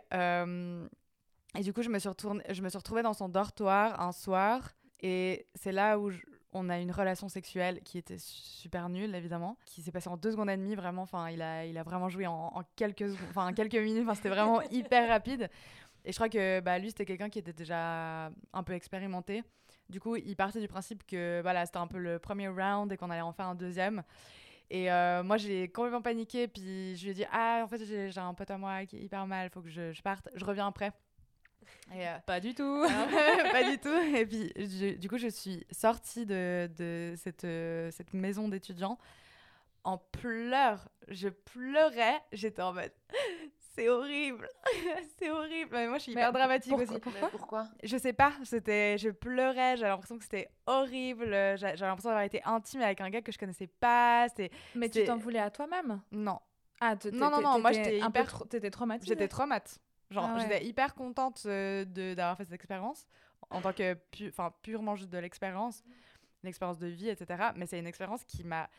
[1.58, 2.10] et du coup, je me, suis
[2.50, 4.74] je me suis retrouvée dans son dortoir un soir.
[5.02, 6.12] Et c'est là où
[6.54, 10.32] on a une relation sexuelle qui était super nulle, évidemment, qui s'est passée en deux
[10.32, 11.04] secondes et demie, vraiment.
[11.04, 14.04] Enfin, il a, il a vraiment joué en, quelques, enfin, quelques minutes.
[14.04, 15.50] Enfin, c'était vraiment hyper rapide.
[16.06, 19.44] Et je crois que bah, lui, c'était quelqu'un qui était déjà un peu expérimenté.
[19.90, 22.98] Du coup, il partait du principe que voilà, c'était un peu le premier round et
[22.98, 24.04] qu'on allait en faire un deuxième.
[24.70, 26.48] Et euh, moi, j'ai complètement paniqué.
[26.48, 28.98] Puis je lui ai dit Ah, en fait, j'ai j'ai un pote à moi qui
[28.98, 30.30] est hyper mal, faut que je, je parte.
[30.36, 30.92] Je reviens après.
[31.96, 32.84] Et, euh, Pas du tout.
[33.52, 33.90] pas du tout.
[34.16, 38.98] Et puis, je- du coup, je suis sortie de, de cette, euh, cette maison d'étudiants
[39.84, 40.90] en pleurs.
[41.08, 42.20] Je pleurais.
[42.34, 42.92] J'étais en mode
[43.76, 44.50] c'est horrible,
[45.20, 45.70] c'est horrible.
[45.72, 47.02] Mais moi, je suis Mais hyper dramatique pourquoi- aussi.
[47.22, 47.68] Mais pourquoi?
[47.84, 52.24] Je sais pas, c'était, je pleurais, j'avais l'impression que c'était horrible, j'a- j'avais l'impression d'avoir
[52.26, 54.28] été intime avec un gars que je connaissais pas.
[54.30, 56.02] C'était, Mais tu t'en voulais à toi-même?
[56.12, 56.40] Non,
[56.80, 59.10] Ah, Non, non, non, moi, j'étais hyper- trop- T'étais traumatisée.
[59.14, 59.78] j'étais traumate.
[60.10, 60.42] Genre, Ah ouais.
[60.42, 63.06] j'étais hyper contente euh, de, d'avoir fait cette expérience
[63.50, 64.32] en tant que, pu-
[64.62, 65.84] purement juste de l'expérience,
[66.44, 67.54] une expérience de vie, etc.
[67.56, 68.70] Mais c'est une expérience qui m'a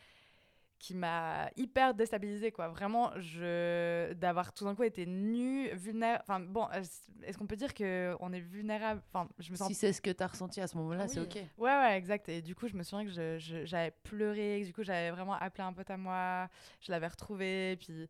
[0.79, 6.39] qui m'a hyper déstabilisée quoi vraiment je d'avoir tout d'un coup été nue vulnérable enfin
[6.39, 9.01] bon est-ce est-ce qu'on peut dire que on est vulnérable?
[9.11, 11.19] Enfin je me sens Si c'est ce que tu as ressenti à ce moment-là, c'est
[11.19, 11.25] Oui.
[11.25, 11.35] ok.
[11.57, 12.29] Ouais, ouais, exact.
[12.29, 15.11] Et du coup, je me souviens que je- je- j'avais pleuré, que du coup, j'avais
[15.11, 16.47] vraiment appelé un pote à moi,
[16.79, 18.07] je l'avais retrouvé, puis...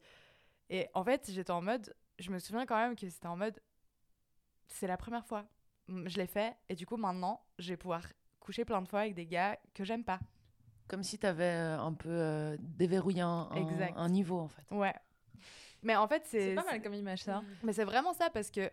[0.70, 1.91] Et en fait, j'étais en mode...
[2.20, 3.59] Je me souviens quand même que c'était en mode...
[4.67, 5.45] C'est la première fois.
[5.88, 8.03] Je l'ai fait, et du coup, maintenant, je vais pouvoir
[8.39, 10.20] coucher plein de fois avec des gars que j'aime pas.
[10.88, 13.93] Comme si tu avais un peu euh, déverrouillé un, un- Exact.
[13.97, 14.63] un niveau, en fait.
[14.72, 14.93] Ouais.
[15.82, 16.49] Mais en fait, c'est...
[16.49, 17.41] C'est pas mal comme image, ça.
[17.63, 18.70] Mais c'est vraiment ça parce que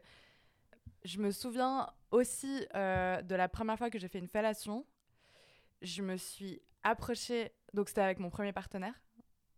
[1.04, 4.84] je me souviens aussi euh, de la première fois que j'ai fait une fellation.
[5.82, 8.94] Je me suis approchée, donc c'était avec mon premier partenaire,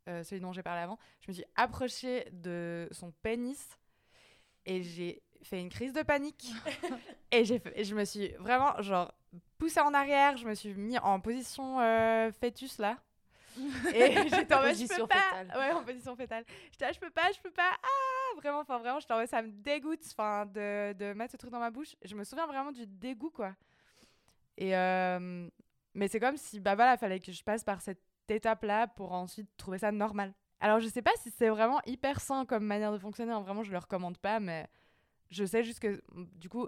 [0.08, 0.98] euh, celui dont j'ai parlé avant.
[1.20, 3.68] Je me suis approchée de son pénis
[4.66, 6.52] et j'ai fait une crise de panique.
[7.32, 9.12] et, j'ai fait- et je me suis vraiment, genre,
[9.58, 10.36] poussée en arrière.
[10.36, 12.98] Je me suis mis en position euh, fœtus là.
[13.92, 15.14] Et j'étais en mode, je peux Position pas.
[15.16, 15.52] fétale.
[15.56, 16.44] Ouais, en position fétale.
[16.70, 17.72] J'étais là, je peux pas, je peux pas.
[17.82, 21.36] Ah, vraiment, enfin, vraiment, j'étais en mode, ça me dégoûte enfin, de, de mettre ce
[21.38, 21.96] truc dans ma bouche.
[22.04, 23.54] Je me souviens vraiment du dégoût, quoi.
[24.56, 25.48] Et, euh,
[25.94, 29.48] mais c'est comme si, bah voilà, fallait que je passe par cette étape-là pour ensuite
[29.56, 30.34] trouver ça normal.
[30.60, 33.32] Alors, je sais pas si c'est vraiment hyper sain comme manière de fonctionner.
[33.32, 34.66] hein, Vraiment, je le recommande pas, mais
[35.30, 36.02] je sais juste que,
[36.36, 36.66] du coup,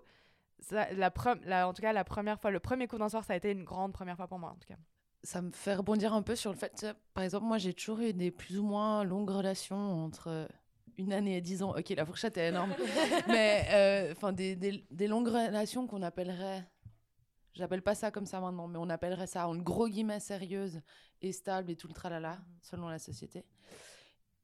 [0.60, 1.10] ça, la,
[1.44, 3.50] la- en tout cas, la première fois, le premier coup d'un soir, ça a été
[3.50, 4.76] une grande première fois pour moi, en tout cas.
[5.22, 8.14] Ça me fait rebondir un peu sur le fait, par exemple, moi j'ai toujours eu
[8.14, 10.48] des plus ou moins longues relations entre
[10.96, 11.74] une année et dix ans.
[11.76, 12.72] Ok, la fourchette est énorme.
[13.28, 16.64] Mais euh, enfin, des, des, des longues relations qu'on appellerait,
[17.54, 20.80] j'appelle pas ça comme ça maintenant, mais on appellerait ça en gros guillemets sérieuse
[21.22, 23.44] et stable et tout le tralala, selon la société.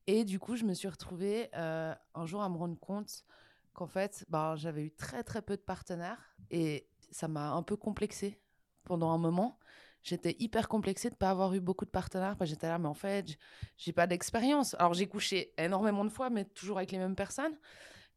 [0.06, 3.24] Et du coup, je me suis retrouvée euh, un jour à me rendre compte
[3.72, 7.76] qu'en fait, ben, j'avais eu très très peu de partenaires et ça m'a un peu
[7.76, 8.40] complexée
[8.84, 9.58] pendant un moment.
[10.02, 12.36] J'étais hyper complexée de ne pas avoir eu beaucoup de partenaires.
[12.36, 13.36] Parce que j'étais là, mais en fait,
[13.76, 14.74] j'ai pas d'expérience.
[14.78, 17.58] Alors, j'ai couché énormément de fois, mais toujours avec les mêmes personnes.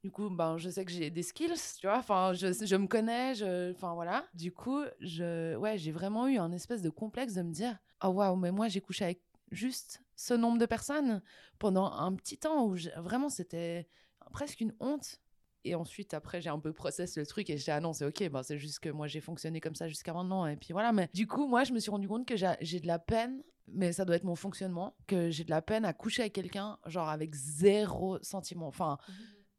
[0.03, 1.97] Du coup, ben, je sais que j'ai des skills, tu vois.
[1.97, 4.25] Enfin, je, je me connais, je, enfin voilà.
[4.33, 8.07] Du coup, je, ouais, j'ai vraiment eu un espèce de complexe de me dire, oh
[8.07, 9.21] waouh, mais moi, j'ai couché avec
[9.51, 11.21] juste ce nombre de personnes
[11.57, 13.87] pendant un petit temps où vraiment c'était
[14.31, 15.19] presque une honte.
[15.65, 18.29] Et ensuite, après, j'ai un peu process le truc et j'ai ah non, c'est ok,
[18.29, 20.45] ben, c'est juste que moi, j'ai fonctionné comme ça jusqu'à maintenant.
[20.45, 22.87] Et puis voilà, mais du coup, moi, je me suis rendu compte que j'ai de
[22.87, 26.21] la peine, mais ça doit être mon fonctionnement, que j'ai de la peine à coucher
[26.21, 28.67] avec quelqu'un, genre avec zéro sentiment.
[28.67, 28.97] Enfin,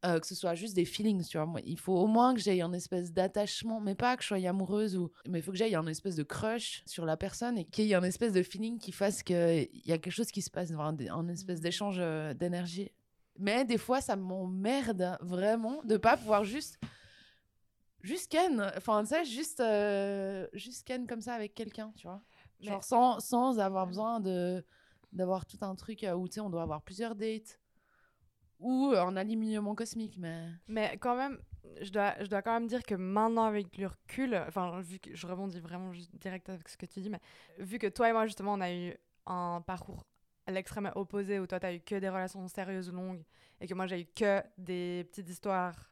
[0.04, 1.46] euh, que ce soit juste des feelings, tu vois.
[1.46, 4.38] Moi, il faut au moins que j'aie un espèce d'attachement, mais pas que je sois
[4.48, 5.10] amoureuse, ou...
[5.28, 7.92] mais il faut que j'aie un espèce de crush sur la personne et qu'il y
[7.92, 10.70] ait un espèce de feeling qui fasse qu'il y a quelque chose qui se passe,
[10.70, 12.90] un, un espèce d'échange euh, d'énergie.
[13.38, 16.78] Mais des fois, ça m'emmerde vraiment de pas pouvoir juste.
[18.02, 18.72] Juste ken.
[18.76, 22.22] Enfin, tu sais, juste, euh, juste ken comme ça avec quelqu'un, tu vois.
[22.60, 24.64] Genre Mais- sans, sans avoir besoin de
[25.12, 27.59] d'avoir tout un truc euh, où, tu sais, on doit avoir plusieurs dates.
[28.60, 30.48] Ou un alignement cosmique, mais...
[30.68, 31.38] Mais quand même,
[31.80, 35.14] je dois, je dois quand même dire que maintenant, avec le recul, enfin, vu que
[35.14, 37.20] je rebondis vraiment juste direct avec ce que tu dis, mais
[37.58, 38.94] vu que toi et moi, justement, on a eu
[39.26, 40.04] un parcours
[40.46, 43.22] à l'extrême opposé où toi, tu as eu que des relations sérieuses longues
[43.60, 45.90] et que moi, j'ai eu que des petites histoires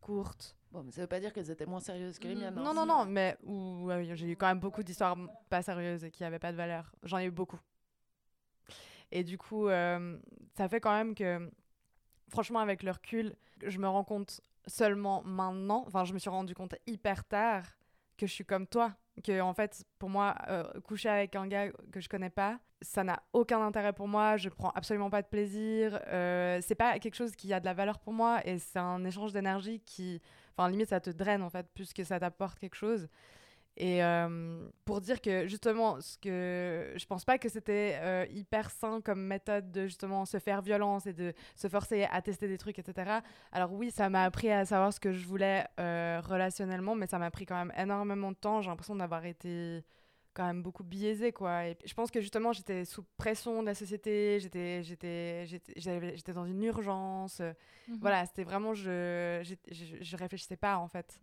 [0.00, 0.56] courtes.
[0.70, 2.58] Bon, mais ça veut pas dire qu'elles étaient moins sérieuses que les miennes.
[2.58, 2.62] hein.
[2.62, 5.16] Non, non, non, mais où ouais, j'ai eu quand même beaucoup d'histoires
[5.48, 6.92] pas sérieuses et qui n'avaient pas de valeur.
[7.04, 7.60] J'en ai eu beaucoup.
[9.10, 10.18] Et du coup, euh,
[10.56, 11.48] ça fait quand même que,
[12.28, 16.54] franchement, avec le recul, je me rends compte seulement maintenant, enfin, je me suis rendu
[16.54, 17.64] compte hyper tard
[18.16, 18.94] que je suis comme toi.
[19.22, 23.04] Que, en fait, pour moi, euh, coucher avec un gars que je connais pas, ça
[23.04, 27.14] n'a aucun intérêt pour moi, je prends absolument pas de plaisir, euh, c'est pas quelque
[27.14, 30.20] chose qui a de la valeur pour moi et c'est un échange d'énergie qui,
[30.56, 33.08] enfin, limite, ça te draine en fait, plus que ça t'apporte quelque chose.
[33.76, 38.70] Et euh, pour dire que justement, ce que je pense pas que c'était euh, hyper
[38.70, 42.56] sain comme méthode de justement se faire violence et de se forcer à tester des
[42.56, 43.18] trucs, etc.
[43.50, 47.18] Alors oui, ça m'a appris à savoir ce que je voulais euh, relationnellement, mais ça
[47.18, 48.62] m'a pris quand même énormément de temps.
[48.62, 49.84] J'ai l'impression d'avoir été
[50.34, 51.66] quand même beaucoup biaisée, quoi.
[51.66, 56.44] Et je pense que justement, j'étais sous pression de la société, j'étais, j'étais, j'étais, dans
[56.44, 57.40] une urgence.
[57.40, 57.98] Mhm.
[58.00, 61.20] Voilà, c'était vraiment, je, je, je réfléchissais pas, en fait.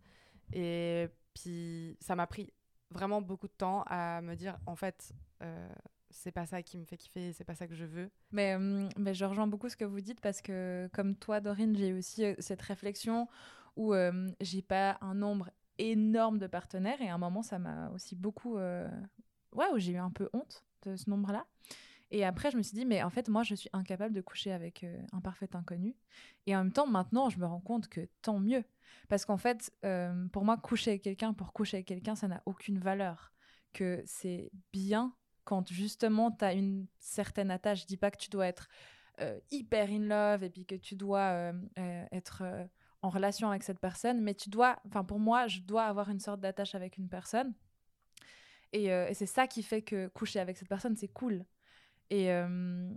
[0.54, 2.52] Et puis ça m'a pris
[2.90, 5.12] vraiment beaucoup de temps à me dire, en fait,
[5.42, 5.68] euh,
[6.10, 8.10] c'est pas ça qui me fait kiffer, c'est pas ça que je veux.
[8.30, 11.76] Mais, hum, mais je rejoins beaucoup ce que vous dites parce que, comme toi, Dorine,
[11.76, 13.28] j'ai aussi euh, cette réflexion
[13.76, 17.90] où hum, j'ai pas un nombre énorme de partenaires et à un moment, ça m'a
[17.90, 18.58] aussi beaucoup.
[18.58, 18.88] Euh,
[19.52, 21.46] ouais, où j'ai eu un peu honte de ce nombre-là.
[22.14, 24.52] Et après, je me suis dit, mais en fait, moi, je suis incapable de coucher
[24.52, 25.96] avec euh, un parfait inconnu.
[26.46, 28.64] Et en même temps, maintenant, je me rends compte que tant mieux.
[29.08, 32.42] Parce qu'en fait, euh, pour moi, coucher avec quelqu'un, pour coucher avec quelqu'un, ça n'a
[32.44, 33.32] aucune valeur.
[33.72, 37.80] Que c'est bien quand justement, tu as une certaine attache.
[37.80, 38.68] Je dis pas que tu dois être
[39.22, 41.52] euh, hyper in love et puis que tu dois
[42.12, 42.42] être
[43.00, 46.20] en relation avec cette personne, mais tu dois, enfin, pour moi, je dois avoir une
[46.20, 47.54] sorte d'attache avec une personne.
[48.74, 51.46] Et, et c'est ça qui fait que coucher avec cette personne, c'est cool.
[52.12, 52.92] Et, euh,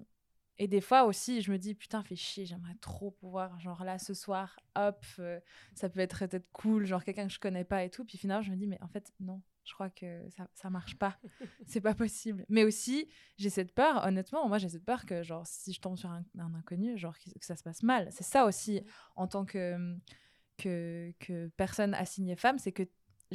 [0.57, 3.97] et des fois aussi, je me dis, putain, fais chier, j'aimerais trop pouvoir, genre là,
[3.97, 5.39] ce soir, hop, euh,
[5.73, 8.03] ça peut être peut-être cool, genre quelqu'un que je connais pas et tout.
[8.03, 10.97] Puis finalement, je me dis, mais en fait, non, je crois que ça, ça marche
[10.97, 11.17] pas.
[11.65, 12.45] c'est pas possible.
[12.49, 13.07] Mais aussi,
[13.37, 16.25] j'ai cette peur, honnêtement, moi, j'ai cette peur que, genre, si je tombe sur un,
[16.37, 18.09] un inconnu, genre, que, ça se passe mal.
[18.11, 18.81] C'est ça aussi,
[19.15, 19.95] en tant que,
[20.57, 22.83] que, que personne assignée femme, c'est que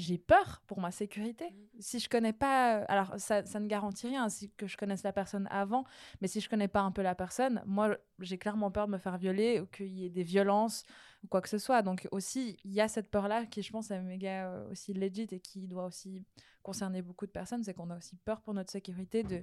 [0.00, 1.50] j'ai peur pour ma sécurité.
[1.50, 1.80] Mm.
[1.80, 5.12] Si je connais pas, alors ça, ça, ne garantit rien si que je connaisse la
[5.12, 5.84] personne avant,
[6.20, 8.98] mais si je connais pas un peu la personne, moi j'ai clairement peur de me
[8.98, 10.84] faire violer ou qu'il y ait des violences
[11.22, 11.82] ou quoi que ce soit.
[11.82, 14.92] Donc aussi il y a cette peur là qui je pense est méga euh, aussi
[14.92, 16.24] legit et qui doit aussi
[16.62, 19.42] concerner beaucoup de personnes, c'est qu'on a aussi peur pour notre sécurité de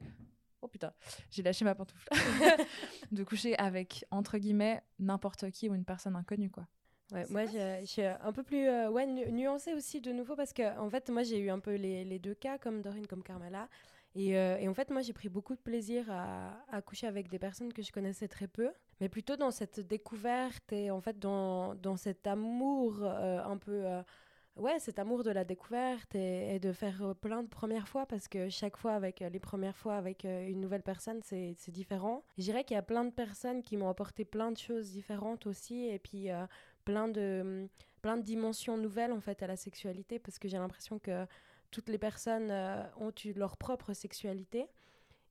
[0.62, 0.93] oh putain
[1.32, 2.10] j'ai lâché ma pantoufle
[3.12, 6.68] de coucher avec entre guillemets n'importe qui ou une personne inconnue quoi.
[7.14, 10.78] Ouais, moi, je, suis un peu plus euh, ouais, nuancée aussi de nouveau parce que,
[10.78, 13.70] en fait, moi, j'ai eu un peu les, les, deux cas, comme Dorine, comme Carmela.
[14.16, 17.30] Et, euh, et, en fait, moi, j'ai pris beaucoup de plaisir à, à, coucher avec
[17.30, 21.18] des personnes que je connaissais très peu, mais plutôt dans cette découverte et en fait,
[21.18, 23.86] dans, dans cet amour euh, un peu.
[24.58, 28.28] ouais, cet amour de la découverte et, et, de faire plein de premières fois parce
[28.28, 32.24] que chaque fois, avec les premières fois avec une nouvelle personne, c'est différent.
[32.38, 35.45] Je dirais qu'il y a plein de personnes qui m'ont apporté plein de choses différentes
[35.47, 35.86] aussi.
[35.86, 36.30] Et puis,
[36.88, 37.68] plein de,
[38.02, 41.26] plein de dimensions nouvelles en fait à la sexualité parce que j'ai l'impression que
[41.70, 44.68] toutes les personnes euh, ont eu leur propre sexualité.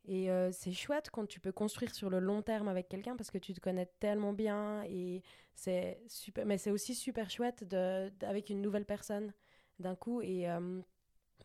[0.05, 3.31] Et euh, c'est chouette quand tu peux construire sur le long terme avec quelqu'un parce
[3.31, 5.23] que tu te connais tellement bien et
[5.55, 6.45] c'est super.
[6.45, 9.33] Mais c'est aussi super chouette de, avec une nouvelle personne
[9.79, 10.21] d'un coup.
[10.21, 10.83] Et euh,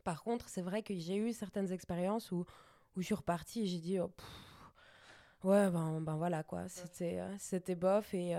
[0.04, 2.46] par contre, c'est vrai que j'ai eu certaines expériences où,
[2.98, 4.12] où je suis repartie et j'ai dit, oh,
[5.46, 8.36] ouais, ben, ben voilà quoi, c'était, c'était bof et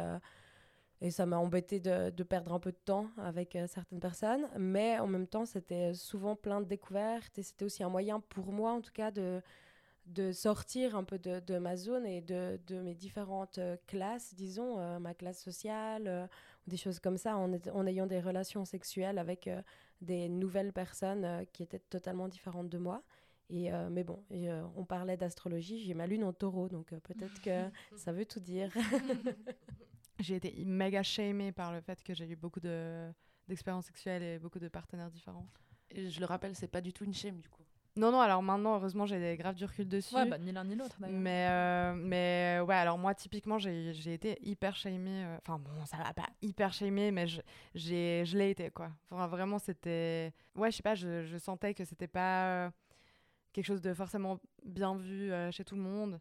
[1.03, 4.49] et ça m'a embêté de, de, perdre un peu de temps avec euh, certaines personnes.
[4.57, 7.37] Mais en même temps, c'était souvent plein de découvertes.
[7.41, 9.43] Et c'était aussi un moyen pour moi, en tout cas, de,
[10.07, 14.33] de sortir un peu de, de ma zone et de, de mes différentes euh, classes,
[14.37, 16.29] disons, euh, ma classe sociale,
[16.69, 19.51] des choses comme ça, en, en, ayant des relations sexuelles avec
[20.03, 23.03] des nouvelles personnes qui étaient totalement différentes de moi.
[23.51, 24.23] Et, mais bon,
[24.77, 27.65] on parlait d'astrologie, j'ai ma lune en taureau, donc peut-être que
[27.97, 28.73] ça veut tout dire.
[30.19, 34.59] j'ai été méga shamée par le fait que j'ai eu beaucoup d'expériences sexuelles et beaucoup
[34.59, 35.47] de partenaires différents.
[35.91, 37.63] Et je le rappelle, c'est pas du tout une shame du coup.
[37.95, 40.15] Non, non, alors maintenant, heureusement, j'ai des graves du recul dessus.
[40.15, 44.39] Ouais, bah, ni l'un ni l'autre Mais, euh, mais ouais, alors moi, typiquement, j'ai été
[44.41, 45.25] hyper shamée.
[45.25, 47.43] Euh, enfin, bon, ça va pas hyper shamée, mais je,
[47.75, 48.91] je l'ai été, quoi.
[49.11, 50.33] Enfin, vraiment, c'était.
[50.55, 52.71] Ouais, je sais pas, je, je sentais que c'était pas euh,
[53.53, 56.19] quelque chose de forcément bien vu chez tout le monde.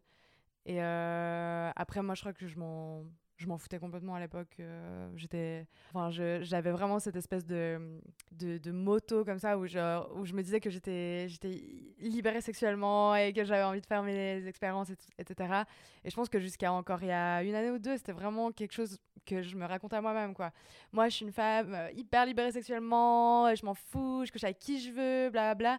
[0.66, 3.04] Et après, moi, je crois que je m'en
[3.36, 4.54] je m'en foutais complètement à l'époque.
[4.60, 8.00] Euh, j'étais, enfin, j'avais vraiment cette espèce de,
[8.32, 11.62] de, moto comme ça où je, où je me disais que j'étais, j'étais
[11.98, 15.62] libérée sexuellement et que j'avais envie de faire mes expériences, etc.
[16.04, 18.52] Et je pense que jusqu'à encore il y a une année ou deux, c'était vraiment
[18.52, 20.50] quelque chose que je me racontais à moi-même, quoi.
[20.92, 24.58] Moi, je suis une femme euh, hyper libérée sexuellement, je m'en fous, je couche avec
[24.58, 25.78] qui je veux, bla bla.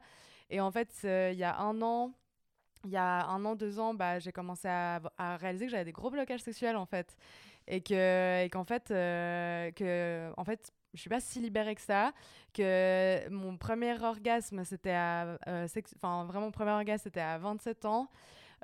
[0.50, 2.14] Et en fait, euh, il y a un an,
[2.86, 5.86] il y a un an, deux ans, bah, j'ai commencé à, à réaliser que j'avais
[5.86, 7.16] des gros blocages sexuels en fait.
[7.68, 11.82] Et qu'en et qu'en fait, euh, que, en fait, je suis pas si libérée que
[11.82, 12.12] ça.
[12.54, 15.38] Que mon premier orgasme, c'était à.
[15.48, 18.10] Euh, enfin, vraiment, mon premier orgasme, c'était à 27 ans.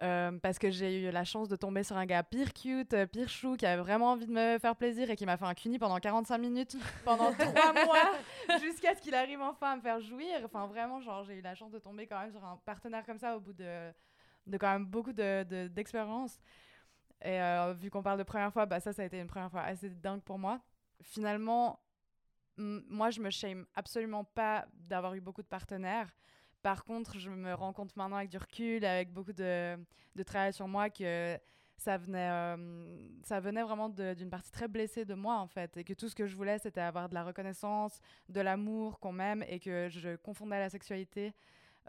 [0.02, 3.06] Euh, parce que j'ai eu la chance de tomber sur un gars pire cute, euh,
[3.06, 5.54] pire chou, qui avait vraiment envie de me faire plaisir et qui m'a fait un
[5.54, 8.12] cuni pendant 45 minutes, pendant trois mois,
[8.62, 10.40] jusqu'à ce qu'il arrive enfin à me faire jouir.
[10.46, 13.18] Enfin, vraiment, genre, j'ai eu la chance de tomber quand même sur un partenaire comme
[13.18, 13.92] ça au bout de,
[14.50, 16.38] de quand même beaucoup d'expérience.
[16.38, 19.28] De, et euh, vu qu'on parle de première fois, bah ça, ça a été une
[19.28, 20.62] première fois assez dingue pour moi.
[21.02, 21.80] Finalement,
[22.58, 26.14] moi, je me shame absolument pas d'avoir eu beaucoup de partenaires.
[26.62, 29.78] Par contre, je me rends compte maintenant avec du recul, avec beaucoup de,
[30.16, 31.40] de travail sur moi, que
[31.78, 35.78] ça venait, euh, ça venait vraiment d'une partie très blessée de moi, en fait.
[35.78, 39.14] Et que tout ce que je voulais, c'était avoir de la reconnaissance, de l'amour, qu'on
[39.14, 41.34] m'aime, et que je confondais la sexualité.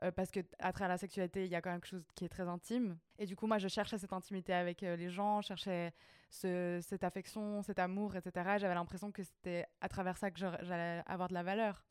[0.02, 2.24] Euh, parce que à travers la sexualité, il y a quand même quelque chose qui
[2.24, 2.96] est très intime.
[3.18, 5.92] Et du coup, moi, je cherchais cette intimité avec euh, les gens, cherchais
[6.30, 8.56] ce, cette affection, cet amour, etc.
[8.58, 11.84] J'avais l'impression que c'était à travers ça que j'allais avoir de la valeur.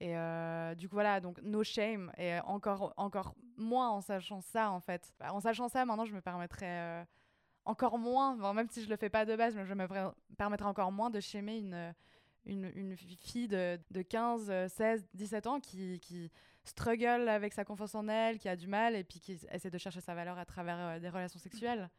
[0.00, 2.10] Et euh, du coup, voilà, donc no shame.
[2.16, 5.12] Et encore, encore moins en sachant ça, en fait.
[5.18, 7.06] Bah, en sachant ça, maintenant, je me permettrais
[7.66, 9.86] encore moins, même si je le fais pas de base, mais je me
[10.38, 11.58] permettrais encore moins de shamer
[12.46, 16.00] une, fille de, de, 15, 16, 17 ans qui
[16.64, 19.78] struggle avec sa confiance en elle, qui a du mal et puis qui essaie de
[19.78, 21.90] chercher sa valeur à travers euh, des relations sexuelles.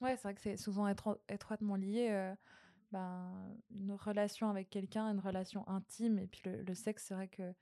[0.00, 0.88] Ouais, c'est vrai que c'est souvent
[1.28, 2.34] étroitement lié
[2.92, 6.18] ben, une relation avec quelqu'un, une relation intime.
[6.18, 7.54] Et puis le, sexe, c'est vrai que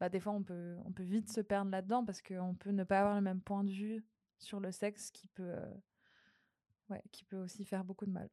[0.00, 2.84] bah, des fois, on peut, on peut vite se perdre là-dedans parce qu'on peut ne
[2.84, 4.04] pas avoir le même point de vue
[4.38, 5.74] sur le sexe qui peut, euh,
[6.90, 8.30] ouais, qui peut aussi faire beaucoup de mal.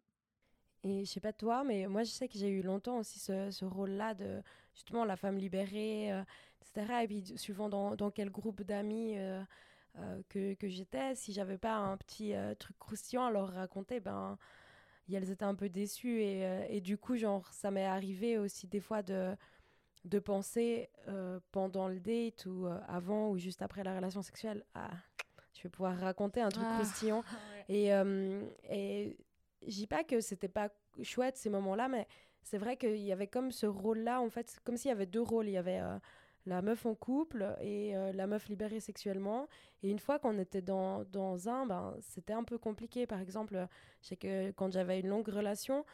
[0.86, 3.50] Et je sais pas toi, mais moi je sais que j'ai eu longtemps aussi ce,
[3.50, 4.42] ce rôle-là de
[4.74, 6.24] justement la femme libérée, euh,
[6.62, 7.04] etc.
[7.04, 9.42] Et puis suivant dans, dans quel groupe d'amis euh,
[10.30, 14.38] que, que j'étais, si j'avais pas un petit truc croustillant à leur raconter, ben
[15.14, 16.22] elles étaient un peu déçues.
[16.22, 19.36] Et, euh, et du coup, genre, ça m'est arrivé aussi des fois de,
[20.06, 24.66] de penser euh, pendant le date ou euh, avant ou juste après la relation sexuelle,
[24.74, 24.90] ah,
[25.54, 27.24] je vais pouvoir raconter un truc ah, croustillant.
[27.68, 27.88] Et,
[28.70, 29.18] et
[29.68, 30.70] je dis pas que c'était pas
[31.02, 32.08] chouette ces moments-là, mais
[32.42, 35.22] c'est vrai qu'il y avait comme ce rôle-là, en fait, comme s'il y avait deux
[35.22, 35.48] rôles.
[35.48, 35.82] Il y avait
[36.46, 39.48] la meuf en couple et euh, la meuf libérée sexuellement.
[39.84, 43.08] Et une fois qu'on était dans, dans un, ben, c'était un peu compliqué.
[43.08, 43.68] Par exemple,
[44.02, 45.86] je sais que quand j'avais une longue relation,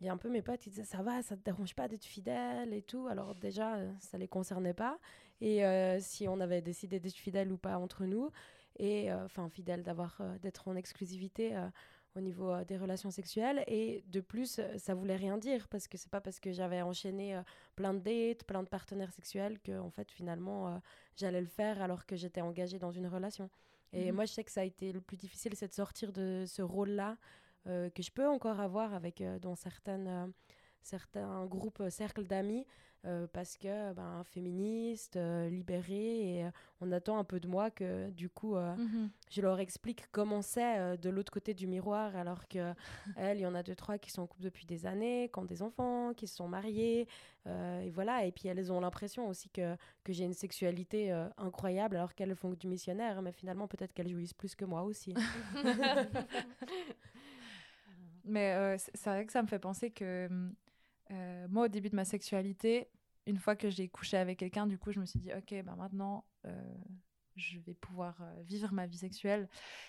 [0.00, 1.86] il y a un peu mes potes qui disaient ça va, ça te dérange pas
[1.88, 3.06] d'être fidèle et tout.
[3.08, 4.98] Alors déjà, ça les concernait pas.
[5.40, 8.30] Et euh, si on avait décidé d'être fidèle ou pas entre nous,
[8.78, 11.54] et euh, enfin fidèle d'avoir d'être en exclusivité
[12.16, 13.64] au niveau euh, des relations sexuelles.
[13.66, 16.82] Et de plus, euh, ça voulait rien dire parce que c'est pas parce que j'avais
[16.82, 17.42] enchaîné euh,
[17.76, 20.80] plein de dates, plein de partenaires sexuels que, en fait, finalement,
[21.16, 23.50] j'allais le faire alors que j'étais engagée dans une relation.
[23.92, 24.16] Et mhm.
[24.16, 26.62] moi, je sais que ça a été le plus difficile, c'est de sortir de ce
[26.62, 27.16] rôle-là
[27.66, 30.32] que je peux encore avoir avec dans certaines
[30.82, 32.64] certains groupes, cercles d'amis,
[33.06, 36.50] euh, parce que ben, féministe, euh, libérée, et
[36.82, 39.08] on attend un peu de moi que du coup, mhm.
[39.30, 42.74] je leur explique comment c'est de l'autre côté du miroir, alors que
[43.34, 45.46] il y en a deux, trois qui sont en couple depuis des années, qui ont
[45.46, 47.08] des enfants, qui se sont mariés,
[47.46, 52.14] et voilà, et puis elles ont l'impression aussi que, que j'ai une sexualité incroyable, alors
[52.14, 55.14] qu'elles font du missionnaire, mais finalement, peut-être qu'elles jouissent plus que moi aussi.
[58.24, 60.54] mais c'est vrai que ça me fait penser que hum,
[61.10, 62.88] euh, moi, au début de ma sexualité,
[63.26, 65.76] une fois que j'ai couché avec quelqu'un, du coup, je me suis dit, ok, ben
[65.76, 66.74] maintenant, euh,
[67.36, 69.48] je vais pouvoir euh, vivre ma vie sexuelle.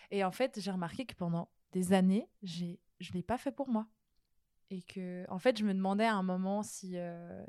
[0.10, 3.52] Et en fait, j'ai remarqué que pendant des années, j'ai, je ne l'ai pas fait
[3.52, 3.88] pour moi.
[4.70, 6.96] Et que, en fait, je me demandais à un moment si,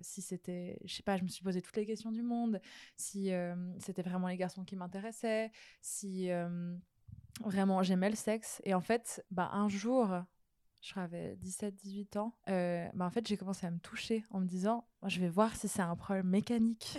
[0.01, 2.61] si c'était, je sais pas, je me suis posé toutes les questions du monde,
[2.97, 3.31] si
[3.79, 6.31] c'était vraiment les garçons qui m'intéressaient, si
[7.45, 8.61] vraiment j'aimais le sexe.
[8.64, 10.25] Et en fait, bah, un jour,
[10.83, 14.85] j'avais 17-18 ans, euh, bah en fait, j'ai commencé à me toucher en me disant,
[15.07, 16.99] je vais voir si c'est un problème mécanique.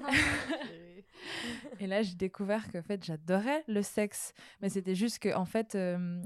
[1.80, 5.74] et là, j'ai découvert que fait, j'adorais le sexe, mais c'était juste que en fait,
[5.74, 6.22] euh,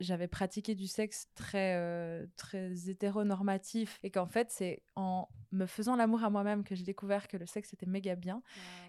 [0.00, 5.96] j'avais pratiqué du sexe très euh, très hétéronormatif et qu'en fait, c'est en me faisant
[5.96, 8.42] l'amour à moi-même que j'ai découvert que le sexe était méga bien.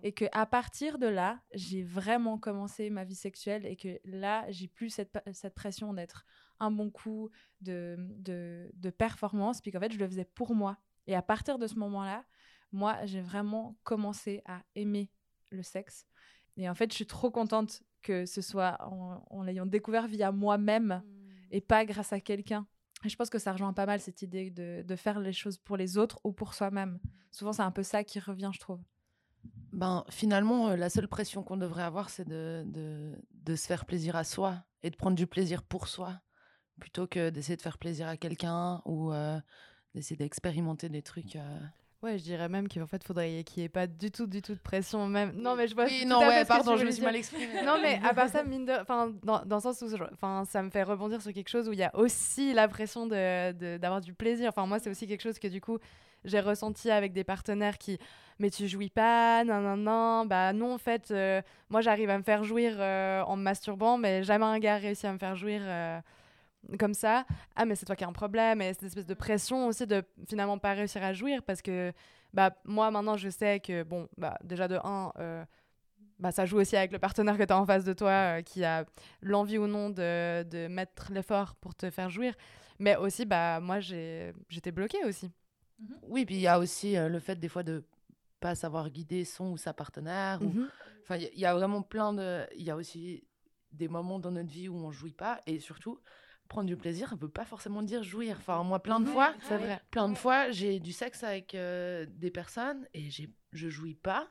[0.03, 4.45] Et que à partir de là, j'ai vraiment commencé ma vie sexuelle et que là,
[4.49, 6.25] j'ai plus cette, cette pression d'être
[6.59, 7.29] un bon coup
[7.61, 10.77] de, de, de performance, puis qu'en fait, je le faisais pour moi.
[11.07, 12.23] Et à partir de ce moment-là,
[12.71, 15.11] moi, j'ai vraiment commencé à aimer
[15.51, 16.05] le sexe.
[16.57, 18.77] Et en fait, je suis trop contente que ce soit
[19.29, 21.03] en, l'ayant découvert via moi-même mmh.
[21.51, 22.67] et pas grâce à quelqu'un.
[23.03, 25.57] Et je pense que ça rejoint pas mal cette idée de, de faire les choses
[25.57, 26.99] pour les autres ou pour soi-même.
[27.31, 28.81] Souvent, c'est un peu ça qui revient, je trouve.
[29.73, 33.85] Ben, finalement, euh, la seule pression qu'on devrait avoir, c'est de, de, de, se faire
[33.85, 36.21] plaisir à soi et de prendre du plaisir pour soi
[36.80, 39.39] plutôt que d'essayer de faire plaisir à quelqu'un ou euh,
[39.93, 41.36] d'essayer d'expérimenter des trucs.
[41.36, 41.59] Euh.
[42.01, 44.53] Ouais, je dirais même qu'en fait, faudrait qu'il n'y ait pas du tout, du tout
[44.53, 45.07] de pression.
[45.07, 45.32] Même...
[45.36, 45.86] Non, mais je vois.
[45.86, 47.63] Oui, tout non, à ouais, pardon, je me suis mal exprimée.
[47.63, 48.73] Non, mais à part ça, mine de...
[48.73, 51.73] enfin, dans, dans le sens où enfin, ça me fait rebondir sur quelque chose où
[51.73, 54.49] il y a aussi la pression d'avoir de, d'avoir du plaisir.
[54.49, 55.80] Enfin, moi, c'est aussi quelque chose que du coup,
[56.26, 57.97] j'ai ressenti avec des partenaires qui.
[58.38, 60.26] Mais tu jouis pas, non, non, non.
[60.26, 63.97] Bah non, en fait, euh, moi, j'arrive à me faire jouir euh, en me masturbant,
[63.97, 65.61] mais jamais un gars réussit à me faire jouir.
[66.80, 69.68] Comme ça, ah mais c'est toi qui as un problème et cette espèce de pression
[69.68, 71.93] aussi de finalement pas réussir à jouir parce que
[72.34, 75.45] bah moi maintenant je sais que bon bah déjà de un euh,
[76.20, 78.41] bah, ça joue aussi avec le partenaire que tu as en face de toi euh,
[78.41, 78.86] qui a
[79.22, 82.34] l'envie ou non de, de mettre l'effort pour te faire jouir.
[82.80, 85.32] Mais aussi, bah, moi, j'étais bloquée aussi.
[86.03, 87.84] Oui, puis il y a aussi euh, le fait des fois de
[88.39, 90.41] pas savoir guider son ou sa partenaire.
[90.41, 90.70] Mhm.
[91.03, 92.45] Enfin, il y, y a vraiment plein de.
[92.55, 93.24] Il y a aussi
[93.72, 95.99] des moments dans notre vie où on jouit pas et surtout
[96.47, 98.37] prendre du plaisir, ça veut pas forcément dire jouir.
[98.39, 99.79] Enfin, moi, plein de fois, C'est vrai.
[99.91, 104.27] plein de fois, j'ai du sexe avec euh, des personnes et j'ai, je jouis pas,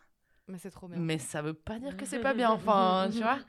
[0.49, 0.99] Mais c'est trop bien.
[0.99, 2.51] mais ça veut pas dire que c'est pas bien.
[2.53, 3.39] Enfin, tu vois.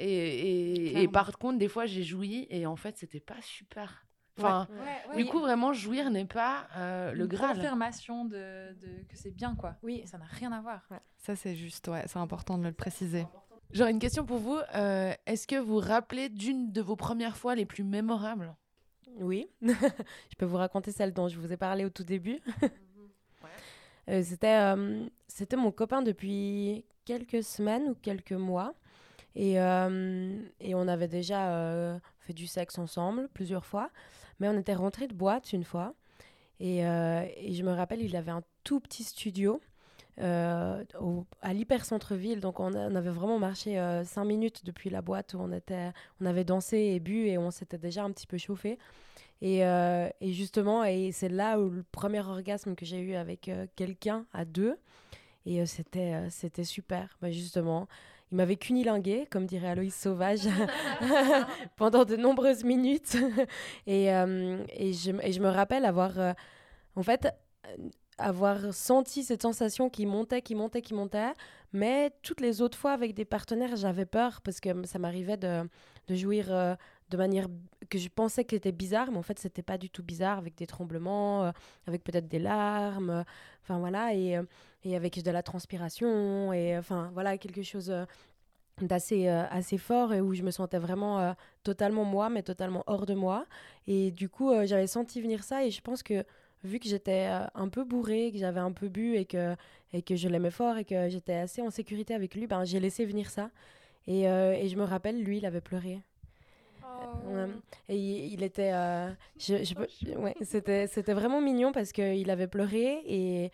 [0.00, 4.06] Et, et, par contre, des fois, j'ai joui et en fait, c'était pas super.
[4.38, 4.68] Enfin,
[5.16, 7.56] du coup, vraiment, jouir n'est pas euh, le Une graal.
[7.56, 9.74] confirmation de, de- que c'est bien, quoi.
[9.82, 10.04] Oui.
[10.06, 10.88] Ça n'a rien à voir.
[11.16, 13.26] Ça, c'est juste, ouais, c'est important de le préciser.
[13.72, 14.58] J'aurais une question pour vous.
[14.74, 18.54] Euh, Est-ce que vous vous rappelez d'une de vos premières fois les plus mémorables?
[19.16, 22.40] Oui, je peux vous raconter celle dont je vous ai parlé au tout début.
[24.10, 28.72] Euh, c'était, euh, c'était mon copain depuis quelques semaines ou quelques mois.
[29.36, 33.90] Et, et on avait déjà fait du sexe ensemble plusieurs fois.
[34.40, 35.92] Mais on était rentré de boîte une fois.
[36.58, 39.60] Et, et je me rappelle, il avait un tout petit studio
[40.20, 42.40] euh, au- à l'hyper-centre-ville.
[42.40, 45.52] Donc on, a- on avait vraiment marché euh, cinq minutes depuis la boîte où on,
[45.52, 48.78] était, on avait dansé et bu et on s'était déjà un petit peu chauffé.
[49.40, 53.50] Et, euh, et justement, et c'est là où le premier orgasme que j'ai eu avec
[53.76, 54.76] quelqu'un à deux.
[55.46, 57.16] Et c'était, c'était super.
[57.22, 57.86] Bah, justement,
[58.32, 60.40] il m'avait cunilingué, comme dirait Aloïs Sauvage,
[61.76, 63.16] pendant de nombreuses minutes.
[63.86, 66.12] et, et, je, et je me rappelle avoir,
[66.96, 67.28] en fait,
[68.18, 71.32] avoir senti cette sensation qui montait, qui montait, qui montait.
[71.72, 75.68] Mais toutes les autres fois avec des partenaires, j'avais peur parce que ça m'arrivait de,
[76.08, 76.74] de jouir euh,
[77.10, 77.46] de manière
[77.90, 80.54] que je pensais que c'était bizarre, mais en fait, c'était pas du tout bizarre, avec
[80.56, 81.50] des tremblements, euh,
[81.86, 83.22] avec peut-être des larmes, euh,
[83.62, 84.40] enfin voilà, et,
[84.84, 87.94] et avec de la transpiration, et enfin voilà, quelque chose
[88.80, 93.14] d'assez assez fort et où je me sentais vraiment totalement moi, mais totalement hors de
[93.14, 93.44] moi.
[93.86, 96.24] Et du coup, j'avais senti venir ça, et je pense que
[96.64, 99.54] vu que j'étais euh, un peu bourrée, que j'avais un peu bu et que,
[99.92, 102.80] et que je l'aimais fort et que j'étais assez en sécurité avec lui, ben, j'ai
[102.80, 103.50] laissé venir ça.
[104.06, 106.00] Et, euh, et je me rappelle, lui, il avait pleuré.
[107.26, 107.46] Ouais.
[107.88, 108.72] Et il, il était.
[108.72, 113.50] euh, je, je peux- ouais, c'était, c'était vraiment mignon parce qu'il avait pleuré et, et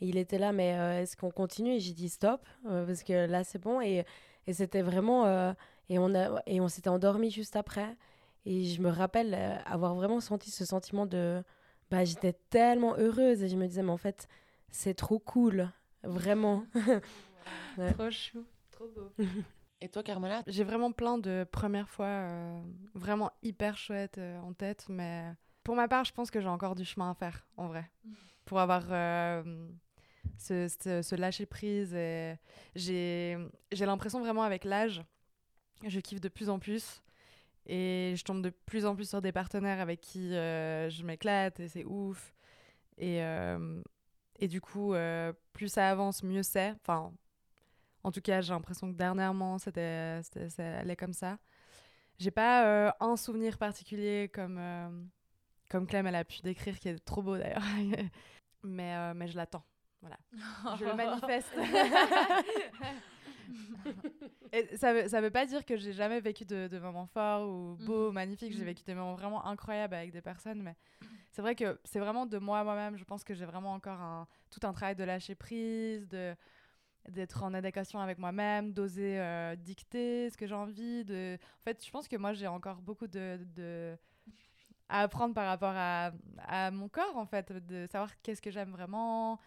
[0.00, 1.72] il était là, mais euh, est-ce qu'on continue?
[1.74, 3.80] Et j'ai dit stop, parce que là c'est bon.
[3.80, 4.04] Et,
[4.46, 5.26] et c'était vraiment.
[5.88, 7.96] et on, a, et on s'était endormi juste après.
[8.44, 9.34] Et je me rappelle
[9.66, 11.42] avoir vraiment senti ce sentiment de.
[11.90, 14.28] Bah, j'étais tellement heureuse et je me disais, mais en fait,
[14.70, 15.70] c'est trop cool,
[16.02, 16.64] vraiment.
[17.78, 17.92] Ouais.
[17.92, 18.44] Trop chou.
[18.70, 19.12] Trop beau.
[19.82, 22.62] Et toi, Carmela J'ai vraiment plein de premières fois euh,
[22.94, 25.30] vraiment hyper chouettes euh, en tête, mais
[25.62, 27.84] pour ma part, je pense que j'ai encore du chemin à faire, en vrai,
[28.46, 29.68] pour avoir euh,
[30.38, 31.92] ce, ce- ce lâcher prise.
[31.94, 32.36] et
[32.74, 33.36] J'ai
[33.70, 35.04] j'ai l'impression vraiment avec l'âge,
[35.86, 37.02] je kiffe de plus en plus.
[37.66, 41.58] Et je tombe de plus en plus sur des partenaires avec qui euh, je m'éclate
[41.58, 42.32] et c'est ouf.
[42.96, 43.82] Et, euh,
[44.38, 46.74] et du coup, euh, plus ça avance, mieux c'est.
[46.80, 47.12] Enfin,
[48.04, 51.38] en tout cas, j'ai l'impression que dernièrement, c'était, ça allait comme ça.
[52.18, 55.10] J'ai pas un souvenir particulier comme,
[55.68, 57.62] comme Clem, elle a pu décrire, qui est trop beau d'ailleurs.
[58.62, 59.64] mais, mais je l'attends.
[60.00, 60.16] Voilà.
[60.78, 61.52] Je le manifeste.
[64.52, 67.48] Et ça veut, ça veut pas dire que j'ai jamais vécu de, de moments forts
[67.48, 68.14] ou beaux, Mhm.
[68.14, 68.52] magnifiques.
[68.52, 68.66] J'ai Mhm.
[68.66, 70.76] vécu des moments vraiment incroyables avec des personnes, mais
[71.32, 72.96] c'est vrai que c'est vraiment de moi moi-même.
[72.96, 76.34] Je pense que j'ai vraiment encore un, tout un travail de lâcher prise, de
[77.08, 81.04] d'être en adéquation avec moi-même, d'oser euh, dicter ce que j'ai envie.
[81.04, 81.38] De...
[81.60, 83.96] En fait, je pense que moi, j'ai encore beaucoup de, de...
[84.88, 88.70] à apprendre par rapport à, à mon corps, en fait, de savoir qu'est-ce que j'aime
[88.72, 89.38] vraiment.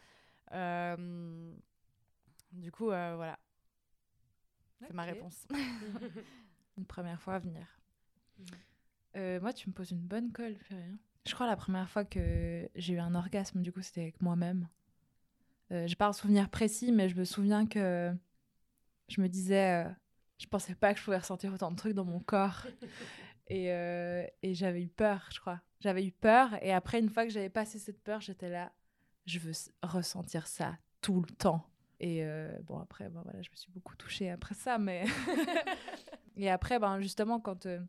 [0.54, 1.54] Euh,
[2.54, 3.38] Du coup, euh, voilà.
[4.80, 5.48] C'est ma réponse.
[6.78, 7.66] Une première fois à venir.
[8.38, 8.46] Mhm.
[9.18, 10.96] Euh, moi, tu me poses une bonne colle, Florian.
[11.26, 14.68] Je crois la première fois que j'ai eu un orgasme, du coup, c'était avec moi-même.
[15.72, 18.14] Euh, j'ai pas un souvenir précis, mais je me souviens que
[19.08, 19.90] je me disais, euh,
[20.38, 22.66] je pensais pas que je pouvais ressentir autant de trucs dans mon corps.
[23.48, 25.60] et euh, et j'avais eu peur, je crois.
[25.80, 28.72] J'avais eu peur, et après, une fois que j'avais passé cette peur, j'étais là,
[29.26, 31.66] je veux ressentir ça tout le temps.
[32.00, 35.06] Et euh, bon, après, ben, voilà, je me suis beaucoup touchée après ça, mais.
[36.38, 37.80] et après, ben, justement, quand, euh,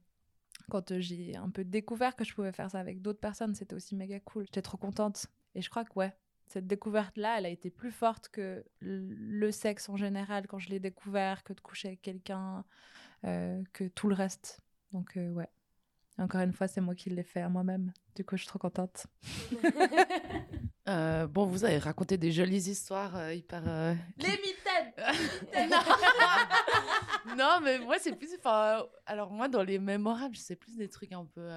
[0.69, 3.75] quand euh, j'ai un peu découvert que je pouvais faire ça avec d'autres personnes, c'était
[3.75, 4.45] aussi méga cool.
[4.47, 5.27] J'étais trop contente.
[5.55, 6.13] Et je crois que, ouais,
[6.47, 10.81] cette découverte-là, elle a été plus forte que le sexe en général quand je l'ai
[10.81, 12.65] découvert, que de coucher avec quelqu'un,
[13.23, 14.61] que tout le reste.
[14.93, 15.49] Donc, ouais.
[16.21, 17.95] Encore une fois, c'est moi qui l'ai fait à moi-même.
[18.15, 19.07] Du coup, je suis trop contente.
[20.89, 23.63] Euh, bon, vous avez raconté des jolies histoires euh, hyper.
[23.65, 25.71] Euh, Les mitaines
[27.39, 28.31] Non, mais moi, c'est plus.
[28.39, 31.49] Enfin, alors, moi, dans les mémorables, c'est plus des trucs un peu.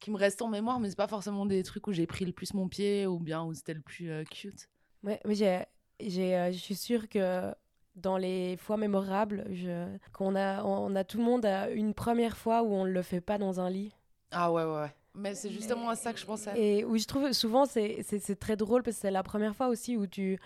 [0.00, 2.32] qui me restent en mémoire, mais c'est pas forcément des trucs où j'ai pris le
[2.32, 4.68] plus mon pied ou bien où c'était le plus cute.
[5.04, 5.62] Ouais, mais j'ai,
[6.00, 7.54] j'ai, je suis sûre que
[7.94, 9.86] dans les fois mémorables, je...
[10.12, 13.02] qu'on a, on a tout le monde a une première fois où on ne le
[13.02, 13.92] fait pas dans un lit.
[14.32, 14.92] Ah ouais, ouais.
[15.14, 16.50] Mais c'est justement à ça que je pensais.
[16.60, 19.68] Et où je trouve souvent c'est, c'est, très drôle parce que c'est la première fois
[19.68, 20.38] aussi où tu.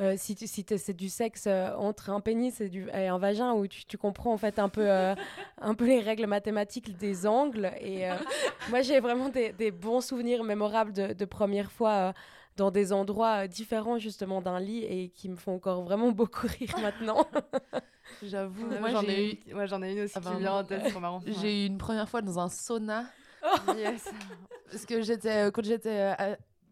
[0.00, 3.18] Euh, si, tu, si c'est du sexe euh, entre un pénis et, du, et un
[3.18, 5.16] vagin où tu, tu, comprends en fait un peu, euh,
[5.60, 7.72] un peu les règles mathématiques des angles.
[7.80, 8.08] Et
[8.70, 12.14] moi j'ai vraiment des, des, bons souvenirs mémorables de, de première fois
[12.58, 16.74] dans des endroits différents justement d'un lit et qui me font encore vraiment beaucoup rire
[16.80, 17.26] maintenant.
[18.22, 18.66] J'avoue.
[18.80, 19.54] moi j'en ai, eu...
[19.54, 21.20] ouais, j'en ai une aussi ah qui ben, vient en tête, marrant.
[21.40, 23.04] J'ai eu une première fois dans un sauna.
[23.76, 24.08] yes.
[24.70, 26.16] Parce que j'étais, quand j'étais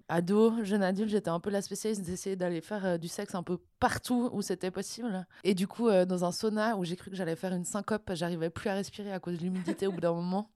[0.09, 3.59] ado, jeune adulte, j'étais un peu la spécialiste d'essayer d'aller faire du sexe un peu
[3.79, 5.27] partout où c'était possible.
[5.45, 8.51] Et du coup, dans un sauna où j'ai cru que j'allais faire une syncope, j'arrivais
[8.51, 10.51] plus à respirer à cause de l'humidité au bout d'un moment.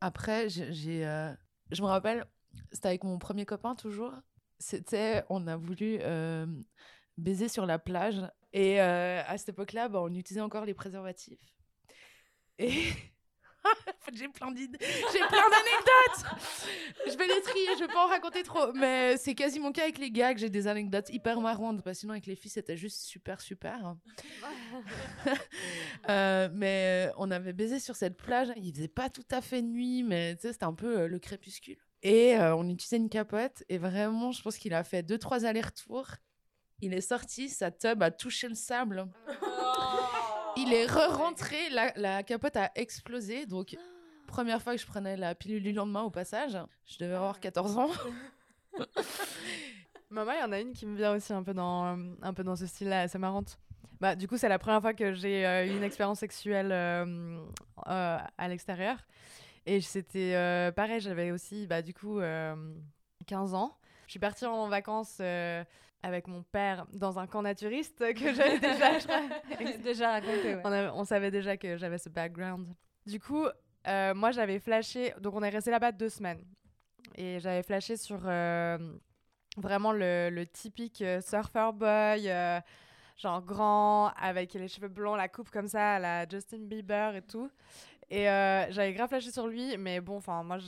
[0.00, 0.72] Après, j'ai,
[1.70, 2.26] je me rappelle,
[2.72, 4.12] c'était avec mon premier copain toujours
[4.58, 6.46] c'était, on a voulu euh,
[7.18, 8.20] baiser sur la plage.
[8.52, 11.54] Et euh, à cette époque-là, bah, on utilisait encore les préservatifs.
[12.58, 12.72] Et
[14.14, 16.40] j'ai plein d'idées, j'ai plein d'anecdotes.
[17.06, 19.98] je vais les trier, je vais pas en raconter trop, mais c'est quasiment cas avec
[19.98, 21.82] les gars que j'ai des anecdotes hyper marrantes.
[21.82, 23.96] Parce que sinon avec les filles c'était juste super super.
[26.08, 28.52] Euh, mais on avait baisé sur cette plage.
[28.56, 31.78] Il faisait pas tout à fait nuit, mais c'était un peu le crépuscule.
[32.02, 33.64] Et euh, on utilisait une capote.
[33.68, 36.08] Et vraiment, je pense qu'il a fait deux, trois allers-retours.
[36.80, 39.06] Il est sorti, sa tub a touché le sable.
[40.56, 43.46] Il est re-rentré, la, la, capote a explosé.
[43.46, 43.76] Donc,
[44.26, 47.78] première fois que je prenais la pilule du lendemain au passage, je devais avoir 14
[47.78, 47.90] ans.
[50.10, 52.44] Maman, il y en a une qui me vient aussi un peu dans, un peu
[52.44, 53.58] dans ce style-là, c'est marrante.
[54.00, 57.38] Bah, du coup, c'est la première fois que j'ai eu une expérience sexuelle euh,
[57.88, 58.98] euh, à l'extérieur.
[59.66, 63.76] Et c'était euh, pareil, j'avais aussi, bah, du coup, 15 euh, ans.
[64.06, 65.64] Je suis partie en vacances euh,
[66.04, 70.56] avec mon père dans un camp naturiste que j'avais déjà, déjà raconté.
[70.94, 72.68] On, savait déjà que j'avais ce background.
[73.06, 73.44] Du coup,
[73.86, 75.12] moi, j'avais flashé.
[75.20, 76.44] Donc, on est resté là-bas deux semaines.
[77.16, 78.18] Et j'avais flashé sur
[79.56, 82.30] vraiment le, le typique surfer boy
[83.16, 87.50] genre grand, avec les cheveux blonds, la coupe comme ça, la Justin Bieber et tout.
[88.08, 90.58] Et euh, j'avais grave flashé sur lui, mais bon, enfin, moi,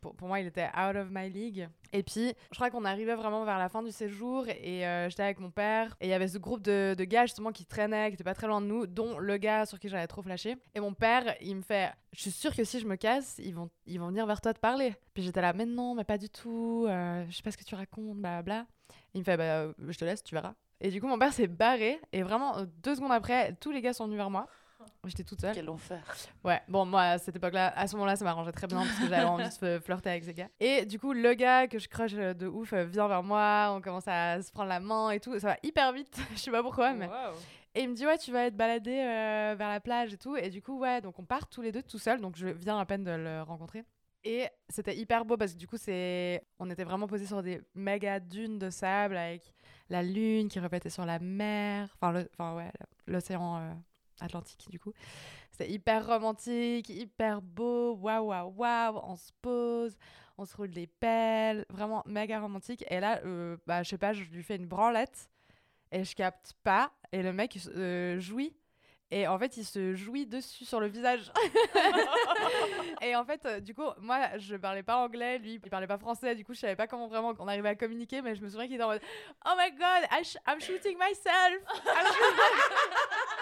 [0.00, 1.68] pour, moi, il était out of my league.
[1.92, 5.24] Et puis, je crois qu'on arrivait vraiment vers la fin du séjour et euh, j'étais
[5.24, 5.96] avec mon père.
[6.00, 8.46] Et il y avait ce groupe de, gars, justement, qui traînaient, qui étaient pas très
[8.46, 10.56] loin de nous, dont le gars sur qui j'avais trop flashé.
[10.74, 13.54] Et mon père, il me fait Je suis sûre que si je me casse, ils
[13.54, 14.94] vont, ils vont venir vers toi te parler.
[15.12, 16.86] Puis j'étais là, mais non, mais pas du tout.
[16.88, 18.66] Euh, je sais pas ce que tu racontes, bla bla.
[19.12, 20.54] Il me fait Bah, je te laisse, tu verras.
[20.80, 22.00] Et du coup, mon père s'est barré.
[22.12, 24.46] Et vraiment, deux secondes après, tous les gars sont venus vers moi.
[25.04, 25.54] J'étais toute seule.
[25.54, 26.02] Quel enfer.
[26.44, 29.08] Ouais, bon, moi, à cette époque-là, à ce moment-là, ça m'arrangeait très bien parce que
[29.08, 30.48] j'avais envie de flirter avec ces gars.
[30.60, 33.80] Et du coup, le gars que je crush de ouf euh, vient vers moi, on
[33.80, 35.38] commence à se prendre la main et tout.
[35.38, 37.08] Ça va hyper vite, je sais pas pourquoi, mais.
[37.76, 40.36] Et il me dit, ouais, tu vas être baladé euh, vers la plage et tout.
[40.36, 42.20] Et du coup, ouais, donc on part tous les deux tout seuls.
[42.20, 43.84] Donc je viens à peine de le rencontrer.
[44.22, 46.42] Et c'était hyper beau parce que du coup, c'est...
[46.58, 49.52] on était vraiment posés sur des méga dunes de sable avec
[49.90, 51.90] la lune qui reflétait sur la mer.
[51.94, 52.30] Enfin, le...
[52.32, 52.70] enfin ouais,
[53.06, 53.58] l'océan.
[53.58, 53.72] Euh,
[54.20, 54.92] Atlantique du coup.
[55.50, 59.96] C'était hyper romantique, hyper beau, waouh waouh waouh, on se pose,
[60.36, 62.84] on se roule des pelles, vraiment méga romantique.
[62.88, 65.28] Et là, euh, bah, je sais pas, je lui fais une branlette
[65.92, 68.56] et je capte pas et le mec euh, jouit.
[69.10, 71.30] Et en fait, il se jouit dessus sur le visage.
[73.02, 75.98] et en fait, euh, du coup, moi, je parlais pas anglais, lui, il parlait pas
[75.98, 76.34] français.
[76.34, 78.66] Du coup, je savais pas comment vraiment on arrivait à communiquer, mais je me souviens
[78.66, 79.02] qu'il était en mode
[79.46, 80.08] Oh my god,
[80.48, 81.62] I'm shooting myself!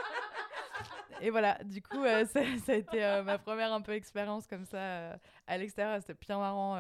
[1.23, 4.65] et voilà, du coup, euh, ça, a été euh, ma première un peu expérience comme
[4.65, 5.17] ça euh,
[5.47, 5.99] à l'extérieur.
[6.01, 6.79] C'était bien marrant.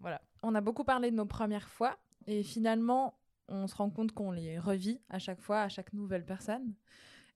[0.00, 0.20] voilà.
[0.42, 3.18] On a beaucoup parlé de nos premières fois et finalement,
[3.48, 6.74] on se rend compte qu'on les revit à chaque fois, à chaque nouvelle personne.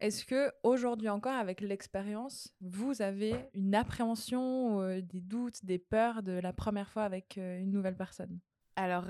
[0.01, 6.33] Est-ce que aujourd'hui encore, avec l'expérience, vous avez une appréhension, des doutes, des peurs de
[6.33, 8.41] la première fois avec une nouvelle personne?
[8.77, 9.05] Alors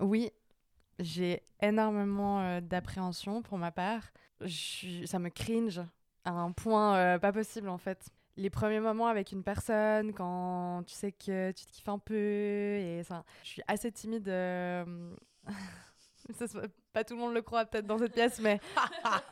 [0.00, 0.30] oui,
[0.98, 4.12] j'ai énormément euh, d'appréhension pour ma part.
[4.40, 5.80] Je, ça me cringe
[6.24, 8.08] un point euh, pas possible en fait.
[8.36, 12.14] Les premiers moments avec une personne, quand tu sais que tu te kiffes un peu,
[12.14, 14.28] et ça, je suis assez timide.
[14.28, 15.14] euh,
[16.92, 18.60] pas tout le monde le croit peut-être dans cette pièce, mais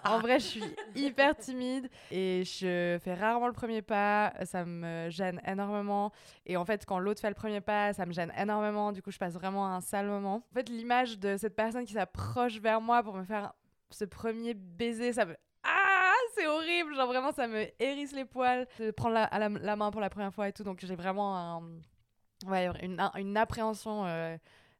[0.05, 0.65] en vrai, je suis
[0.95, 4.33] hyper timide et je fais rarement le premier pas.
[4.45, 6.13] Ça me gêne énormément.
[6.47, 8.93] Et en fait, quand l'autre fait le premier pas, ça me gêne énormément.
[8.93, 10.43] Du coup, je passe vraiment un sale moment.
[10.51, 13.53] En fait, l'image de cette personne qui s'approche vers moi pour me faire
[13.91, 15.37] ce premier baiser, ça me.
[16.35, 16.95] C'est horrible!
[16.95, 20.33] Genre, vraiment, ça me hérisse les poils de prendre la, la, main pour la première
[20.33, 20.65] fois et tout.
[20.65, 21.63] Donc, j'ai vraiment
[22.47, 24.05] ouais, une, une appréhension.
[24.07, 24.37] euh,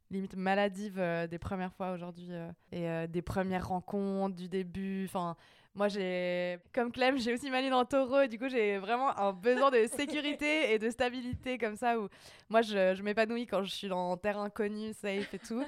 [0.09, 5.37] limite maladive euh, des premières fois aujourd'hui euh, et des premières rencontres du début enfin
[5.73, 9.17] moi j'ai comme Clem j'ai aussi ma lune en taureau et du coup j'ai vraiment
[9.17, 12.09] un besoin de sécurité et de stabilité comme ça où
[12.49, 15.63] moi je, je m'épanouis quand je suis dans terre inconnue safe et tout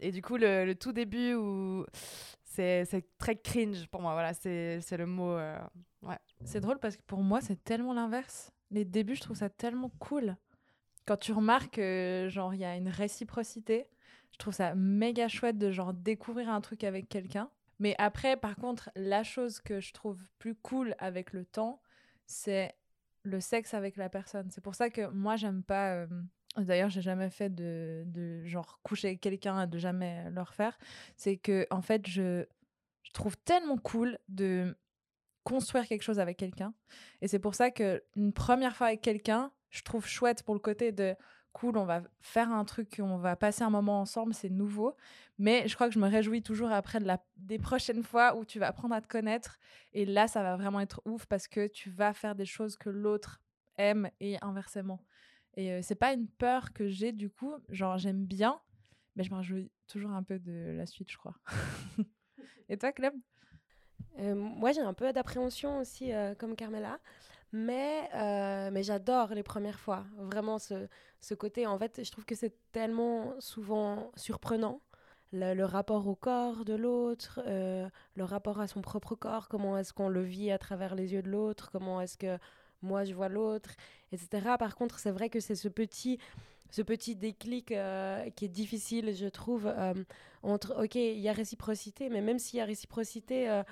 [0.00, 1.84] et du coup le, le tout début où
[2.54, 5.58] c'est très cringe pour moi voilà c'est le mot euh,
[6.44, 8.52] C'est drôle parce que pour moi, c'est tellement l'inverse.
[8.70, 10.36] Les débuts, je trouve ça tellement cool.
[11.06, 13.86] Quand tu remarques que, genre, il y a une réciprocité,
[14.32, 17.50] je trouve ça méga chouette de, genre, découvrir un truc avec quelqu'un.
[17.78, 21.80] Mais après, par contre, la chose que je trouve plus cool avec le temps,
[22.26, 22.74] c'est
[23.22, 24.50] le sexe avec la personne.
[24.50, 25.94] C'est pour ça que moi, j'aime pas.
[25.94, 26.06] euh,
[26.56, 30.78] D'ailleurs, j'ai jamais fait de, de genre coucher avec quelqu'un et de jamais le refaire.
[31.16, 32.44] C'est que, en fait, je,
[33.02, 34.76] je trouve tellement cool de
[35.44, 36.74] construire quelque chose avec quelqu'un.
[37.20, 40.60] Et c'est pour ça que une première fois avec quelqu'un, je trouve chouette pour le
[40.60, 41.16] côté de
[41.52, 44.96] cool, on va faire un truc, on va passer un moment ensemble, c'est nouveau.
[45.38, 48.58] Mais je crois que je me réjouis toujours après la, des prochaines fois où tu
[48.58, 49.58] vas apprendre à te connaître.
[49.92, 52.90] Et là, ça va vraiment être ouf parce que tu vas faire des choses que
[52.90, 53.40] l'autre
[53.76, 55.00] aime et inversement.
[55.56, 58.60] Et euh, c'est pas une peur que j'ai du coup, genre j'aime bien,
[59.16, 61.34] mais je me réjouis toujours un peu de la suite, je crois.
[62.68, 63.14] et toi, Clem?
[64.18, 67.00] Moi, j'ai un peu d'appréhension aussi, comme Carmela,
[67.50, 68.10] mais,
[68.70, 70.04] mais j'adore les premières fois.
[70.18, 70.86] Vraiment, ce,
[71.20, 74.82] ce côté, en fait, je trouve que c'est tellement souvent surprenant.
[75.32, 80.10] Le, rapport au corps de l'autre, le rapport à son propre corps, comment est-ce qu'on
[80.10, 82.38] le vit à travers les yeux de l'autre, comment est-ce que
[82.82, 83.70] moi je vois l'autre,
[84.12, 84.56] etc.
[84.58, 86.18] Par contre, c'est vrai que c'est ce petit,
[86.70, 89.92] ce petit déclic euh, qui est difficile, je trouve, euh,
[90.42, 93.62] entre, ok, il y a réciprocité, mais même s'il y a réciprocité, euh,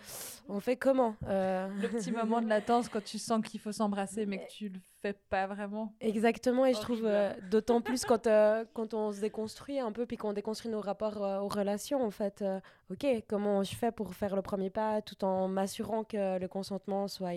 [0.48, 4.44] on fait comment Le petit moment de latence quand tu sens qu'il faut s'embrasser mais
[4.44, 5.94] que tu le fais pas vraiment.
[6.00, 7.08] Exactement, et je trouve Horrible.
[7.08, 8.28] euh, d'autant plus quand,
[8.74, 12.44] quand on se déconstruit un peu, puis qu'on déconstruit nos rapports aux relations, en fait.
[12.90, 17.08] ok, comment je fais pour faire le premier pas tout en m'assurant que le consentement
[17.08, 17.32] soit,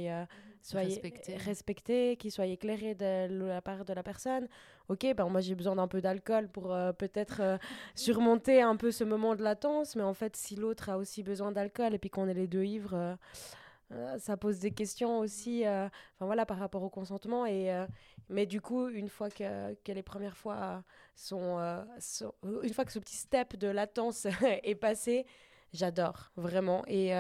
[0.76, 1.36] euh, soit Respecté.
[1.38, 4.48] respecté, qu'il soit éclairé de la part de la personne.
[4.90, 7.58] Ok, ben moi j'ai besoin d'un peu d'alcool pour euh, peut-être euh,
[7.96, 11.52] surmonter un peu ce moment de latence, mais en fait, si l'autre a aussi besoin
[11.52, 12.94] d'alcool et puis qu'on est les deux ivres.
[12.96, 17.86] euh, ça pose des questions aussi enfin voilà par rapport au consentement et
[18.30, 20.84] mais du coup une fois que, que les premières fois
[21.16, 21.60] sont,
[22.00, 22.34] sont-
[22.64, 24.26] une fois que ce petit step de latence
[24.64, 25.26] est passé
[25.74, 27.12] j'adore vraiment et,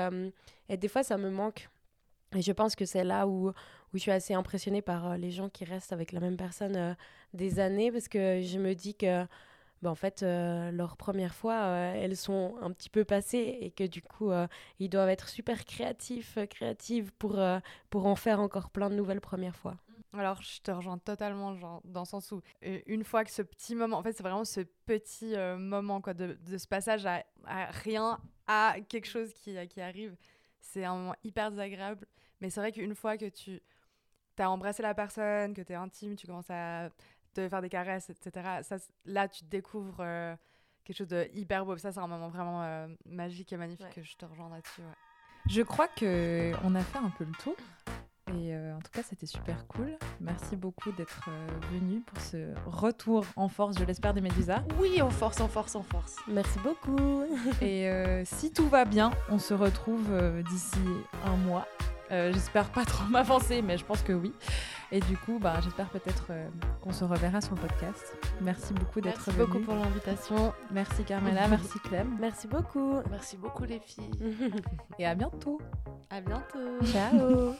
[0.69, 1.69] et des fois ça me manque
[2.35, 3.53] et je pense que c'est là où, où
[3.93, 6.93] je suis assez impressionnée par euh, les gens qui restent avec la même personne euh,
[7.33, 9.25] des années parce que je me dis que
[9.81, 13.71] bah, en fait, euh, leurs premières fois, euh, elles sont un petit peu passées et
[13.71, 14.31] que du coup,
[14.79, 17.37] ils doivent être super créatifs, créatives pour,
[17.89, 19.75] pour en faire encore plein de nouvelles premières fois.
[20.13, 23.75] Alors, je te rejoins totalement, genre, dans le sens où, une fois que ce petit
[23.75, 27.65] moment, en fait, c'est vraiment ce petit moment, quoi, de, de ce passage à, à
[27.71, 30.15] rien, à quelque chose qui, qui arrive,
[30.61, 32.07] c'est un moment hyper désagréable.
[32.43, 33.61] Mais c'est vrai qu'une fois que tu
[34.37, 36.89] as embrassé la personne, que tu es intime, tu commences à
[37.33, 38.75] te faire des caresses, etc., ça,
[39.05, 40.35] là, tu découvres euh,
[40.83, 41.77] quelque chose de hyper beau.
[41.77, 43.95] Ça, c'est un moment vraiment euh, magique et magnifique.
[43.95, 44.03] Ouais.
[44.03, 44.97] Je te rejoins là-dessus, ouais.
[45.47, 47.55] Je crois que on a fait un peu le tour.
[48.29, 49.97] Et euh, en tout cas, c'était super cool.
[50.19, 54.63] Merci beaucoup d'être euh, venu pour ce retour en force, je l'espère, des Médusas.
[54.79, 56.15] Oui, en force, en force, en force.
[56.27, 57.23] Merci beaucoup.
[57.61, 60.79] Et euh, si tout va bien, on se retrouve euh, d'ici
[61.25, 61.67] un mois.
[62.13, 64.31] Euh, j'espère pas trop m'avancer, mais je pense que oui.
[64.91, 66.47] Et du coup, bah, j'espère peut-être euh,
[66.81, 68.15] qu'on se reverra sur le podcast.
[68.41, 69.45] Merci beaucoup d'être Merci venu.
[69.47, 70.53] beaucoup pour l'invitation.
[70.71, 72.15] Merci Carmela, merci Clem.
[72.19, 72.97] Merci beaucoup.
[73.09, 74.11] Merci beaucoup, les filles.
[74.99, 75.59] Et à bientôt.
[76.11, 76.85] À bientôt.
[76.85, 77.55] Ciao.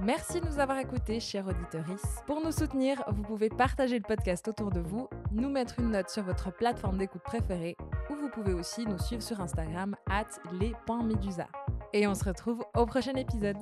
[0.00, 1.86] Merci de nous avoir écoutés, chers auditeurs.
[2.26, 6.08] Pour nous soutenir, vous pouvez partager le podcast autour de vous, nous mettre une note
[6.08, 7.76] sur votre plateforme d'écoute préférée,
[8.08, 11.48] ou vous pouvez aussi nous suivre sur Instagram, at les.medusa.
[11.92, 13.56] Et on se retrouve au prochain épisode.